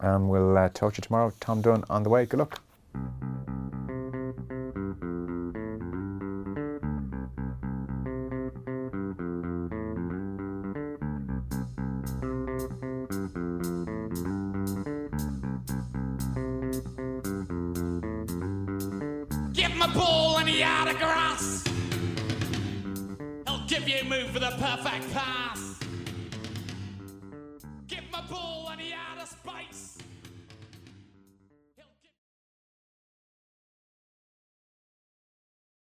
[0.00, 1.32] And we'll uh, talk to you tomorrow.
[1.38, 2.26] Tom Dunn on the way.
[2.26, 2.60] Good luck.
[20.98, 21.64] Grass.
[23.46, 25.67] He'll give you a move for the perfect pass.